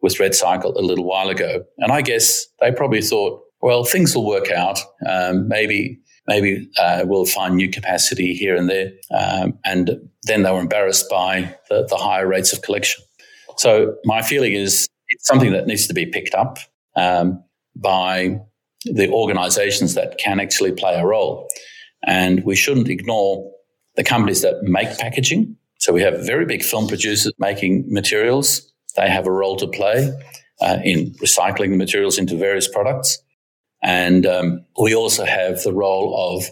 with 0.00 0.16
REDcycle 0.18 0.76
a 0.76 0.80
little 0.80 1.04
while 1.04 1.28
ago, 1.28 1.64
and 1.78 1.92
I 1.92 2.02
guess 2.02 2.46
they 2.60 2.72
probably 2.72 3.02
thought, 3.02 3.42
well, 3.60 3.84
things 3.84 4.14
will 4.14 4.26
work 4.26 4.50
out. 4.50 4.78
Um, 5.06 5.48
maybe 5.48 6.00
maybe 6.28 6.70
uh, 6.78 7.04
we'll 7.06 7.24
find 7.24 7.56
new 7.56 7.70
capacity 7.70 8.34
here 8.34 8.54
and 8.54 8.68
there. 8.68 8.92
Um, 9.10 9.58
and 9.64 10.10
then 10.24 10.42
they 10.42 10.52
were 10.52 10.60
embarrassed 10.60 11.08
by 11.10 11.56
the, 11.70 11.86
the, 11.86 11.96
higher 11.96 12.28
rates 12.28 12.52
of 12.52 12.60
collection. 12.60 13.02
So 13.56 13.96
my 14.04 14.20
feeling 14.20 14.52
is 14.52 14.86
it's 15.08 15.26
something 15.26 15.52
that 15.52 15.66
needs 15.66 15.86
to 15.86 15.94
be 15.94 16.04
picked 16.04 16.34
up 16.34 16.58
um, 16.96 17.42
by 17.74 18.40
the 18.84 19.10
organizations 19.10 19.94
that 19.94 20.18
can 20.18 20.38
actually 20.38 20.72
play 20.72 20.94
a 20.94 21.04
role. 21.04 21.48
And 22.06 22.44
we 22.44 22.54
shouldn't 22.54 22.88
ignore 22.88 23.50
the 23.96 24.04
companies 24.04 24.42
that 24.42 24.62
make 24.62 24.96
packaging. 24.98 25.56
So 25.78 25.92
we 25.92 26.02
have 26.02 26.24
very 26.24 26.44
big 26.44 26.62
film 26.62 26.88
producers 26.88 27.32
making 27.38 27.86
materials. 27.88 28.70
They 28.98 29.08
have 29.08 29.26
a 29.26 29.32
role 29.32 29.56
to 29.56 29.68
play 29.68 30.12
uh, 30.60 30.78
in 30.84 31.12
recycling 31.22 31.70
the 31.70 31.76
materials 31.76 32.18
into 32.18 32.36
various 32.36 32.66
products. 32.66 33.18
And 33.82 34.26
um, 34.26 34.64
we 34.80 34.94
also 34.94 35.24
have 35.24 35.62
the 35.62 35.72
role 35.72 36.36
of 36.36 36.44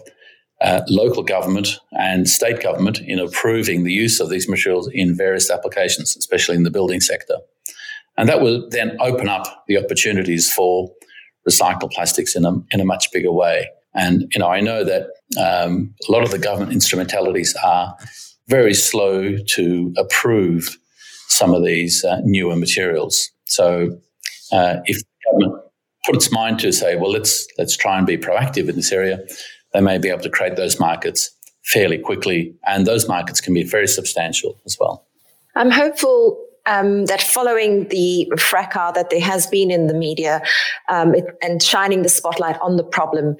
uh, 0.61 0.81
local 0.87 1.23
government 1.23 1.79
and 1.91 2.27
state 2.27 2.63
government 2.63 2.99
in 2.99 3.19
approving 3.19 3.83
the 3.83 3.91
use 3.91 4.21
of 4.21 4.29
these 4.29 4.47
materials 4.47 4.89
in 4.93 5.15
various 5.15 5.51
applications, 5.51 6.15
especially 6.15 6.55
in 6.55 6.63
the 6.63 6.71
building 6.71 7.01
sector. 7.01 7.37
And 8.17 8.29
that 8.29 8.41
will 8.41 8.67
then 8.69 8.97
open 9.01 9.27
up 9.27 9.65
the 9.67 9.77
opportunities 9.77 10.51
for 10.51 10.89
recycled 11.47 11.91
plastics 11.91 12.35
in 12.35 12.45
a, 12.45 12.53
in 12.71 12.79
a 12.79 12.85
much 12.85 13.11
bigger 13.11 13.31
way. 13.31 13.67
And, 13.93 14.25
you 14.33 14.39
know, 14.39 14.47
I 14.47 14.61
know 14.61 14.83
that 14.83 15.03
um, 15.37 15.93
a 16.07 16.11
lot 16.11 16.23
of 16.23 16.31
the 16.31 16.39
government 16.39 16.71
instrumentalities 16.71 17.55
are 17.63 17.95
very 18.47 18.73
slow 18.73 19.35
to 19.55 19.93
approve 19.97 20.77
some 21.27 21.53
of 21.53 21.63
these 21.63 22.03
uh, 22.03 22.19
newer 22.23 22.55
materials. 22.55 23.31
So 23.45 23.99
uh, 24.51 24.77
if 24.85 24.97
the 24.97 25.05
government 25.25 25.63
put 26.05 26.15
its 26.15 26.31
mind 26.31 26.59
to 26.59 26.71
say, 26.71 26.95
well, 26.95 27.11
let's 27.11 27.47
let's 27.57 27.75
try 27.75 27.97
and 27.97 28.07
be 28.07 28.17
proactive 28.17 28.69
in 28.69 28.75
this 28.75 28.91
area, 28.91 29.19
they 29.73 29.81
may 29.81 29.97
be 29.97 30.09
able 30.09 30.23
to 30.23 30.29
create 30.29 30.55
those 30.55 30.79
markets 30.79 31.31
fairly 31.63 31.97
quickly, 31.97 32.55
and 32.65 32.85
those 32.85 33.07
markets 33.07 33.41
can 33.41 33.53
be 33.53 33.63
very 33.63 33.87
substantial 33.87 34.59
as 34.65 34.77
well. 34.79 35.05
I'm 35.55 35.71
hopeful 35.71 36.41
um, 36.65 37.05
that 37.05 37.21
following 37.21 37.87
the 37.89 38.31
fracas 38.37 38.93
that 38.95 39.09
there 39.09 39.21
has 39.21 39.47
been 39.47 39.71
in 39.71 39.87
the 39.87 39.93
media 39.93 40.41
um, 40.89 41.15
it, 41.15 41.25
and 41.41 41.61
shining 41.61 42.03
the 42.03 42.09
spotlight 42.09 42.59
on 42.61 42.77
the 42.77 42.83
problem, 42.83 43.35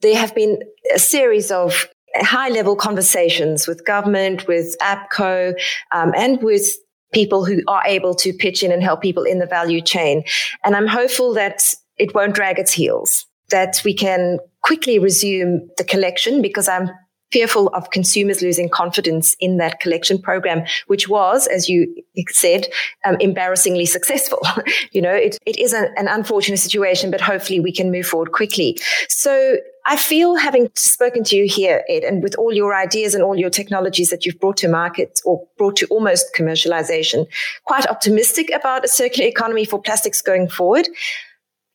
there 0.00 0.16
have 0.16 0.34
been 0.34 0.58
a 0.94 0.98
series 0.98 1.50
of 1.50 1.88
high 2.14 2.48
level 2.48 2.76
conversations 2.76 3.66
with 3.66 3.84
government, 3.84 4.46
with 4.46 4.76
APCO, 4.80 5.54
um, 5.92 6.12
and 6.16 6.42
with 6.42 6.76
people 7.12 7.44
who 7.44 7.62
are 7.68 7.82
able 7.86 8.14
to 8.16 8.32
pitch 8.32 8.62
in 8.62 8.72
and 8.72 8.82
help 8.82 9.00
people 9.00 9.22
in 9.22 9.38
the 9.38 9.46
value 9.46 9.80
chain. 9.80 10.22
And 10.64 10.74
I'm 10.74 10.86
hopeful 10.86 11.34
that 11.34 11.62
it 11.96 12.14
won't 12.14 12.34
drag 12.34 12.58
its 12.58 12.72
heels, 12.72 13.26
that 13.50 13.80
we 13.84 13.94
can 13.94 14.38
quickly 14.62 14.98
resume 14.98 15.68
the 15.76 15.84
collection 15.84 16.42
because 16.42 16.68
I'm 16.68 16.90
fearful 17.32 17.68
of 17.68 17.90
consumers 17.90 18.42
losing 18.42 18.68
confidence 18.68 19.36
in 19.40 19.56
that 19.58 19.80
collection 19.80 20.20
program, 20.20 20.64
which 20.86 21.08
was, 21.08 21.46
as 21.48 21.68
you 21.68 21.92
said, 22.28 22.66
um, 23.04 23.16
embarrassingly 23.20 23.86
successful. 23.86 24.40
you 24.92 25.02
know, 25.02 25.14
it, 25.14 25.38
it 25.46 25.58
is 25.58 25.72
a, 25.72 25.88
an 25.98 26.08
unfortunate 26.08 26.58
situation, 26.58 27.10
but 27.10 27.20
hopefully 27.20 27.60
we 27.60 27.72
can 27.72 27.90
move 27.90 28.06
forward 28.06 28.32
quickly. 28.32 28.78
So 29.08 29.56
I 29.88 29.96
feel 29.96 30.34
having 30.34 30.68
spoken 30.74 31.22
to 31.24 31.36
you 31.36 31.46
here, 31.48 31.84
Ed, 31.88 32.02
and 32.02 32.22
with 32.22 32.34
all 32.36 32.52
your 32.52 32.74
ideas 32.74 33.14
and 33.14 33.22
all 33.22 33.36
your 33.36 33.50
technologies 33.50 34.10
that 34.10 34.26
you've 34.26 34.40
brought 34.40 34.56
to 34.58 34.68
market 34.68 35.20
or 35.24 35.46
brought 35.56 35.76
to 35.76 35.86
almost 35.86 36.34
commercialization, 36.36 37.26
quite 37.64 37.86
optimistic 37.86 38.50
about 38.50 38.84
a 38.84 38.88
circular 38.88 39.28
economy 39.28 39.64
for 39.64 39.80
plastics 39.80 40.20
going 40.20 40.48
forward 40.48 40.88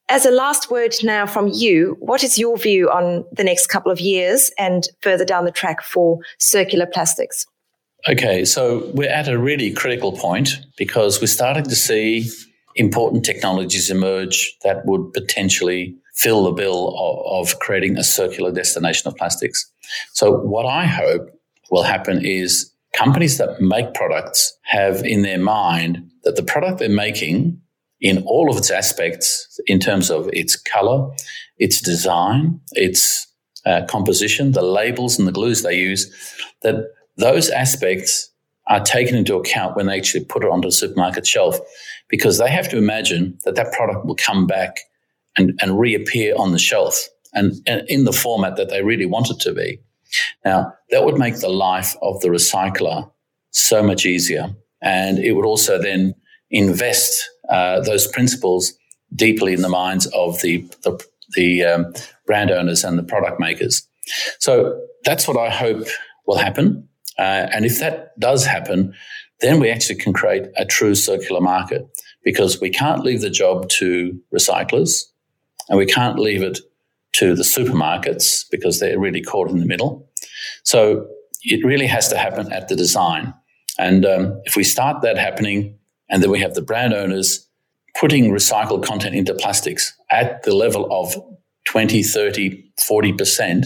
as 0.09 0.25
a 0.25 0.31
last 0.31 0.69
word 0.69 0.93
now 1.03 1.25
from 1.25 1.47
you, 1.47 1.95
what 1.99 2.23
is 2.23 2.37
your 2.37 2.57
view 2.57 2.89
on 2.89 3.23
the 3.31 3.43
next 3.43 3.67
couple 3.67 3.91
of 3.91 3.99
years 3.99 4.51
and 4.57 4.87
further 5.01 5.23
down 5.23 5.45
the 5.45 5.51
track 5.51 5.81
for 5.81 6.19
circular 6.37 6.85
plastics? 6.85 7.45
Okay, 8.09 8.43
so 8.45 8.91
we're 8.93 9.09
at 9.09 9.27
a 9.27 9.37
really 9.37 9.71
critical 9.71 10.11
point 10.11 10.59
because 10.75 11.21
we're 11.21 11.27
starting 11.27 11.63
to 11.63 11.75
see 11.75 12.29
important 12.75 13.23
technologies 13.23 13.89
emerge 13.89 14.57
that 14.63 14.85
would 14.85 15.13
potentially 15.13 15.95
fill 16.15 16.43
the 16.45 16.51
bill 16.51 16.95
of, 16.97 17.49
of 17.53 17.59
creating 17.59 17.97
a 17.97 18.03
circular 18.03 18.51
destination 18.51 19.07
of 19.07 19.15
plastics. 19.15 19.71
So, 20.13 20.31
what 20.31 20.65
I 20.65 20.85
hope 20.85 21.29
will 21.69 21.83
happen 21.83 22.25
is 22.25 22.73
companies 22.93 23.37
that 23.37 23.61
make 23.61 23.93
products 23.93 24.57
have 24.63 25.05
in 25.05 25.21
their 25.21 25.39
mind 25.39 26.09
that 26.23 26.35
the 26.35 26.43
product 26.43 26.79
they're 26.79 26.89
making 26.89 27.61
in 28.01 28.23
all 28.25 28.49
of 28.49 28.57
its 28.57 28.71
aspects 28.71 29.59
in 29.67 29.79
terms 29.79 30.09
of 30.09 30.29
its 30.33 30.55
color, 30.55 31.09
its 31.57 31.81
design, 31.81 32.59
its 32.73 33.27
uh, 33.65 33.83
composition, 33.87 34.51
the 34.51 34.63
labels 34.63 35.19
and 35.19 35.27
the 35.27 35.31
glues 35.31 35.61
they 35.61 35.77
use, 35.77 36.11
that 36.63 36.91
those 37.17 37.49
aspects 37.49 38.31
are 38.67 38.83
taken 38.83 39.15
into 39.15 39.35
account 39.35 39.75
when 39.75 39.85
they 39.85 39.97
actually 39.97 40.25
put 40.25 40.43
it 40.43 40.49
onto 40.49 40.67
the 40.67 40.71
supermarket 40.71 41.27
shelf 41.27 41.59
because 42.09 42.37
they 42.37 42.49
have 42.49 42.69
to 42.69 42.77
imagine 42.77 43.37
that 43.45 43.55
that 43.55 43.71
product 43.73 44.05
will 44.05 44.15
come 44.15 44.47
back 44.47 44.79
and, 45.37 45.57
and 45.61 45.79
reappear 45.79 46.33
on 46.37 46.51
the 46.51 46.59
shelf 46.59 47.07
and, 47.33 47.53
and 47.67 47.87
in 47.87 48.03
the 48.03 48.11
format 48.11 48.55
that 48.57 48.69
they 48.69 48.81
really 48.81 49.05
want 49.05 49.29
it 49.29 49.39
to 49.39 49.53
be. 49.53 49.79
Now, 50.43 50.73
that 50.89 51.05
would 51.05 51.17
make 51.17 51.39
the 51.39 51.49
life 51.49 51.95
of 52.01 52.19
the 52.21 52.27
recycler 52.27 53.09
so 53.51 53.81
much 53.81 54.05
easier. 54.05 54.53
And 54.81 55.19
it 55.19 55.33
would 55.33 55.45
also 55.45 55.81
then 55.81 56.15
invest 56.49 57.29
uh, 57.51 57.81
those 57.81 58.07
principles 58.07 58.73
deeply 59.13 59.53
in 59.53 59.61
the 59.61 59.69
minds 59.69 60.07
of 60.07 60.41
the 60.41 60.65
the, 60.83 61.05
the 61.35 61.63
um, 61.63 61.93
brand 62.25 62.49
owners 62.49 62.83
and 62.83 62.97
the 62.97 63.03
product 63.03 63.39
makers. 63.39 63.87
So 64.39 64.81
that's 65.03 65.27
what 65.27 65.37
I 65.37 65.49
hope 65.49 65.87
will 66.25 66.37
happen. 66.37 66.87
Uh, 67.17 67.47
and 67.53 67.65
if 67.65 67.79
that 67.79 68.17
does 68.19 68.45
happen, 68.45 68.93
then 69.41 69.59
we 69.59 69.69
actually 69.69 69.99
can 69.99 70.13
create 70.13 70.47
a 70.55 70.65
true 70.65 70.95
circular 70.95 71.41
market 71.41 71.87
because 72.23 72.61
we 72.61 72.69
can't 72.69 73.03
leave 73.03 73.21
the 73.21 73.29
job 73.29 73.69
to 73.69 74.19
recyclers 74.33 75.03
and 75.69 75.77
we 75.77 75.85
can't 75.85 76.19
leave 76.19 76.41
it 76.41 76.59
to 77.13 77.35
the 77.35 77.43
supermarkets 77.43 78.45
because 78.49 78.79
they're 78.79 78.99
really 78.99 79.21
caught 79.21 79.49
in 79.49 79.59
the 79.59 79.65
middle. 79.65 80.09
So 80.63 81.07
it 81.43 81.65
really 81.65 81.87
has 81.87 82.07
to 82.09 82.17
happen 82.17 82.51
at 82.51 82.69
the 82.69 82.75
design. 82.75 83.33
And 83.77 84.05
um, 84.05 84.41
if 84.45 84.55
we 84.55 84.63
start 84.63 85.01
that 85.01 85.17
happening, 85.17 85.77
and 86.11 86.21
then 86.21 86.29
we 86.29 86.39
have 86.41 86.53
the 86.53 86.61
brand 86.61 86.93
owners 86.93 87.47
putting 87.99 88.31
recycled 88.31 88.85
content 88.85 89.15
into 89.15 89.33
plastics 89.33 89.93
at 90.11 90.43
the 90.43 90.53
level 90.53 90.87
of 90.91 91.15
20, 91.67 92.03
30, 92.03 92.71
40%, 92.79 93.65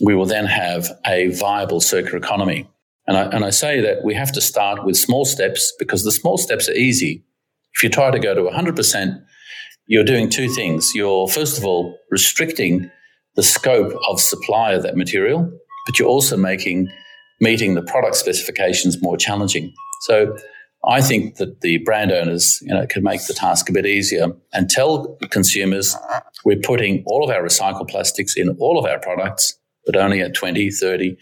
we 0.00 0.14
will 0.14 0.26
then 0.26 0.46
have 0.46 0.90
a 1.06 1.28
viable 1.28 1.80
circular 1.80 2.18
economy. 2.18 2.68
And 3.06 3.16
I, 3.16 3.22
and 3.26 3.44
I 3.44 3.50
say 3.50 3.80
that 3.80 4.04
we 4.04 4.14
have 4.14 4.32
to 4.32 4.40
start 4.40 4.84
with 4.84 4.96
small 4.96 5.24
steps 5.24 5.72
because 5.78 6.04
the 6.04 6.12
small 6.12 6.38
steps 6.38 6.68
are 6.68 6.74
easy. 6.74 7.24
If 7.74 7.82
you 7.82 7.88
try 7.88 8.10
to 8.10 8.18
go 8.18 8.34
to 8.34 8.42
100%, 8.42 9.22
you're 9.86 10.04
doing 10.04 10.28
two 10.28 10.48
things. 10.48 10.92
You're, 10.94 11.28
first 11.28 11.56
of 11.56 11.64
all, 11.64 11.96
restricting 12.10 12.90
the 13.36 13.42
scope 13.42 13.92
of 14.08 14.20
supply 14.20 14.72
of 14.72 14.82
that 14.82 14.96
material, 14.96 15.50
but 15.86 15.98
you're 15.98 16.08
also 16.08 16.36
making 16.36 16.88
meeting 17.40 17.74
the 17.74 17.82
product 17.82 18.16
specifications 18.16 19.00
more 19.02 19.16
challenging. 19.16 19.72
So 20.02 20.36
I 20.86 21.00
think 21.00 21.36
that 21.36 21.62
the 21.62 21.78
brand 21.78 22.12
owners, 22.12 22.60
you 22.62 22.72
know, 22.72 22.86
can 22.86 23.02
make 23.02 23.26
the 23.26 23.34
task 23.34 23.68
a 23.68 23.72
bit 23.72 23.86
easier 23.86 24.28
and 24.52 24.70
tell 24.70 25.16
consumers 25.30 25.96
we're 26.44 26.60
putting 26.60 27.02
all 27.06 27.24
of 27.24 27.30
our 27.30 27.42
recycled 27.42 27.88
plastics 27.88 28.36
in 28.36 28.56
all 28.60 28.78
of 28.78 28.84
our 28.84 29.00
products, 29.00 29.58
but 29.84 29.96
only 29.96 30.20
at 30.20 30.34
20, 30.34 30.70
30, 30.70 31.16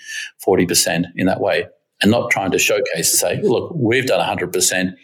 40% 0.46 1.04
in 1.16 1.26
that 1.26 1.40
way. 1.40 1.66
And 2.02 2.10
not 2.10 2.30
trying 2.30 2.50
to 2.50 2.58
showcase 2.58 3.12
to 3.12 3.16
say, 3.16 3.40
look, 3.42 3.72
we've 3.74 4.06
done 4.06 4.20
100% 4.20 4.94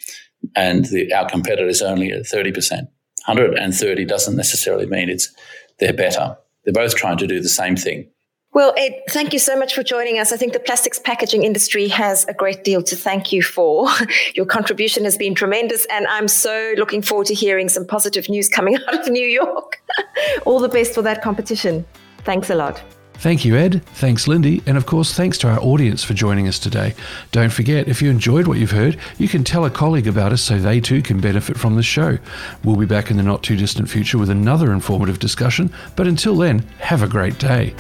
and 0.57 0.85
the, 0.87 1.13
our 1.15 1.29
competitor 1.29 1.69
is 1.69 1.81
only 1.81 2.11
at 2.11 2.25
30%. 2.25 2.87
130 3.27 4.05
doesn't 4.05 4.37
necessarily 4.37 4.87
mean 4.87 5.09
it's 5.09 5.33
they're 5.79 5.93
better. 5.93 6.37
They're 6.65 6.75
both 6.75 6.95
trying 6.95 7.17
to 7.19 7.27
do 7.27 7.41
the 7.41 7.49
same 7.49 7.77
thing. 7.77 8.11
Well, 8.53 8.74
Ed, 8.76 9.03
thank 9.11 9.32
you 9.32 9.38
so 9.38 9.57
much 9.57 9.74
for 9.74 9.84
joining 9.84 10.18
us. 10.18 10.32
I 10.32 10.36
think 10.36 10.53
the 10.53 10.59
plastics 10.59 10.98
packaging 10.98 11.44
industry 11.44 11.86
has 11.86 12.24
a 12.26 12.34
great 12.34 12.64
deal 12.64 12.82
to 12.82 12.96
thank 12.96 13.32
you 13.32 13.44
for. 13.44 13.88
Your 14.34 14.44
contribution 14.44 15.05
has 15.05 15.16
been 15.16 15.36
tremendous, 15.36 15.86
and 15.86 16.05
I'm 16.09 16.26
so 16.26 16.74
looking 16.76 17.01
forward 17.01 17.28
to 17.28 17.34
hearing 17.34 17.68
some 17.68 17.86
positive 17.86 18.28
news 18.28 18.48
coming 18.48 18.76
out 18.88 19.07
of 19.07 19.09
New 19.09 19.26
York. 19.26 19.80
All 20.46 20.59
the 20.59 20.68
best 20.68 20.94
for 20.94 21.03
that 21.03 21.22
competition. 21.22 21.86
Thanks 22.24 22.51
a 22.51 22.57
lot. 22.57 22.82
Thank 23.14 23.44
you, 23.44 23.55
Ed. 23.55 23.84
Thanks, 23.94 24.26
Lindy. 24.26 24.62
And 24.66 24.76
of 24.76 24.86
course, 24.86 25.12
thanks 25.12 25.38
to 25.38 25.48
our 25.48 25.61
audience 25.61 26.03
for 26.03 26.14
joining 26.14 26.48
us 26.48 26.59
today. 26.59 26.94
Don't 27.30 27.53
forget, 27.53 27.86
if 27.86 28.03
you 28.03 28.11
enjoyed 28.11 28.48
what 28.48 28.59
you've 28.59 28.70
heard, 28.70 28.98
you 29.18 29.28
can 29.28 29.44
tell 29.44 29.66
a 29.66 29.70
colleague 29.70 30.09
about 30.09 30.32
us 30.32 30.42
so 30.42 30.59
they 30.59 30.80
too 30.80 31.03
can 31.03 31.20
benefit 31.20 31.57
from 31.57 31.76
the 31.76 31.82
show. 31.82 32.18
We'll 32.64 32.76
be 32.76 32.86
back 32.86 33.12
in 33.12 33.16
the 33.16 33.22
not 33.22 33.44
too 33.44 33.57
distant 33.57 33.88
future 33.88 34.18
with 34.18 34.30
another 34.30 34.72
informative 34.72 35.20
discussion. 35.20 35.70
But 35.94 36.09
until 36.09 36.34
then, 36.34 36.61
have 36.78 37.03
a 37.03 37.09
great 37.09 37.38
day. 37.38 37.74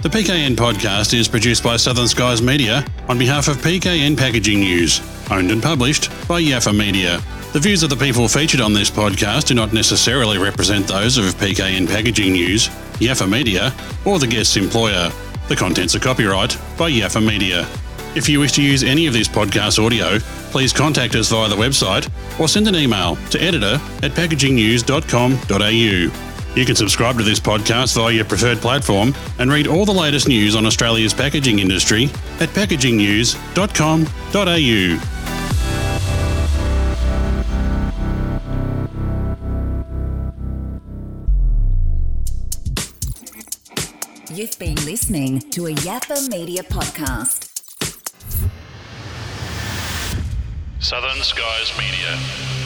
The 0.00 0.08
PKN 0.08 0.54
podcast 0.54 1.12
is 1.12 1.26
produced 1.26 1.64
by 1.64 1.76
Southern 1.76 2.06
Skies 2.06 2.40
Media 2.40 2.84
on 3.08 3.18
behalf 3.18 3.48
of 3.48 3.56
PKN 3.56 4.16
Packaging 4.16 4.60
News, 4.60 5.00
owned 5.28 5.50
and 5.50 5.60
published 5.60 6.08
by 6.28 6.40
Yaffa 6.40 6.72
Media. 6.76 7.20
The 7.52 7.58
views 7.58 7.82
of 7.82 7.90
the 7.90 7.96
people 7.96 8.28
featured 8.28 8.60
on 8.60 8.72
this 8.72 8.90
podcast 8.90 9.46
do 9.46 9.54
not 9.54 9.72
necessarily 9.72 10.38
represent 10.38 10.86
those 10.86 11.18
of 11.18 11.24
PKN 11.34 11.88
Packaging 11.88 12.30
News, 12.32 12.68
Yaffa 13.00 13.28
Media, 13.28 13.74
or 14.04 14.20
the 14.20 14.28
guest's 14.28 14.56
employer. 14.56 15.10
The 15.48 15.56
contents 15.56 15.96
are 15.96 16.00
copyright 16.00 16.56
by 16.78 16.92
Yaffa 16.92 17.20
Media. 17.26 17.66
If 18.14 18.28
you 18.28 18.38
wish 18.38 18.52
to 18.52 18.62
use 18.62 18.84
any 18.84 19.08
of 19.08 19.12
this 19.12 19.26
podcast 19.26 19.84
audio, 19.84 20.20
please 20.52 20.72
contact 20.72 21.16
us 21.16 21.30
via 21.30 21.48
the 21.48 21.56
website 21.56 22.08
or 22.38 22.46
send 22.46 22.68
an 22.68 22.76
email 22.76 23.16
to 23.30 23.42
editor 23.42 23.80
at 24.04 24.12
packagingnews.com.au. 24.12 26.27
You 26.54 26.64
can 26.64 26.74
subscribe 26.74 27.18
to 27.18 27.24
this 27.24 27.38
podcast 27.38 27.94
via 27.94 28.12
your 28.12 28.24
preferred 28.24 28.58
platform 28.58 29.14
and 29.38 29.52
read 29.52 29.66
all 29.66 29.84
the 29.84 29.92
latest 29.92 30.28
news 30.28 30.56
on 30.56 30.64
Australia's 30.66 31.14
packaging 31.14 31.58
industry 31.60 32.04
at 32.40 32.48
packagingnews.com.au. 32.50 35.00
You've 44.34 44.58
been 44.58 44.76
listening 44.84 45.40
to 45.50 45.66
a 45.66 45.74
Yaffa 45.74 46.28
Media 46.30 46.62
podcast. 46.62 47.46
Southern 50.80 51.22
Skies 51.22 51.72
Media. 51.78 52.57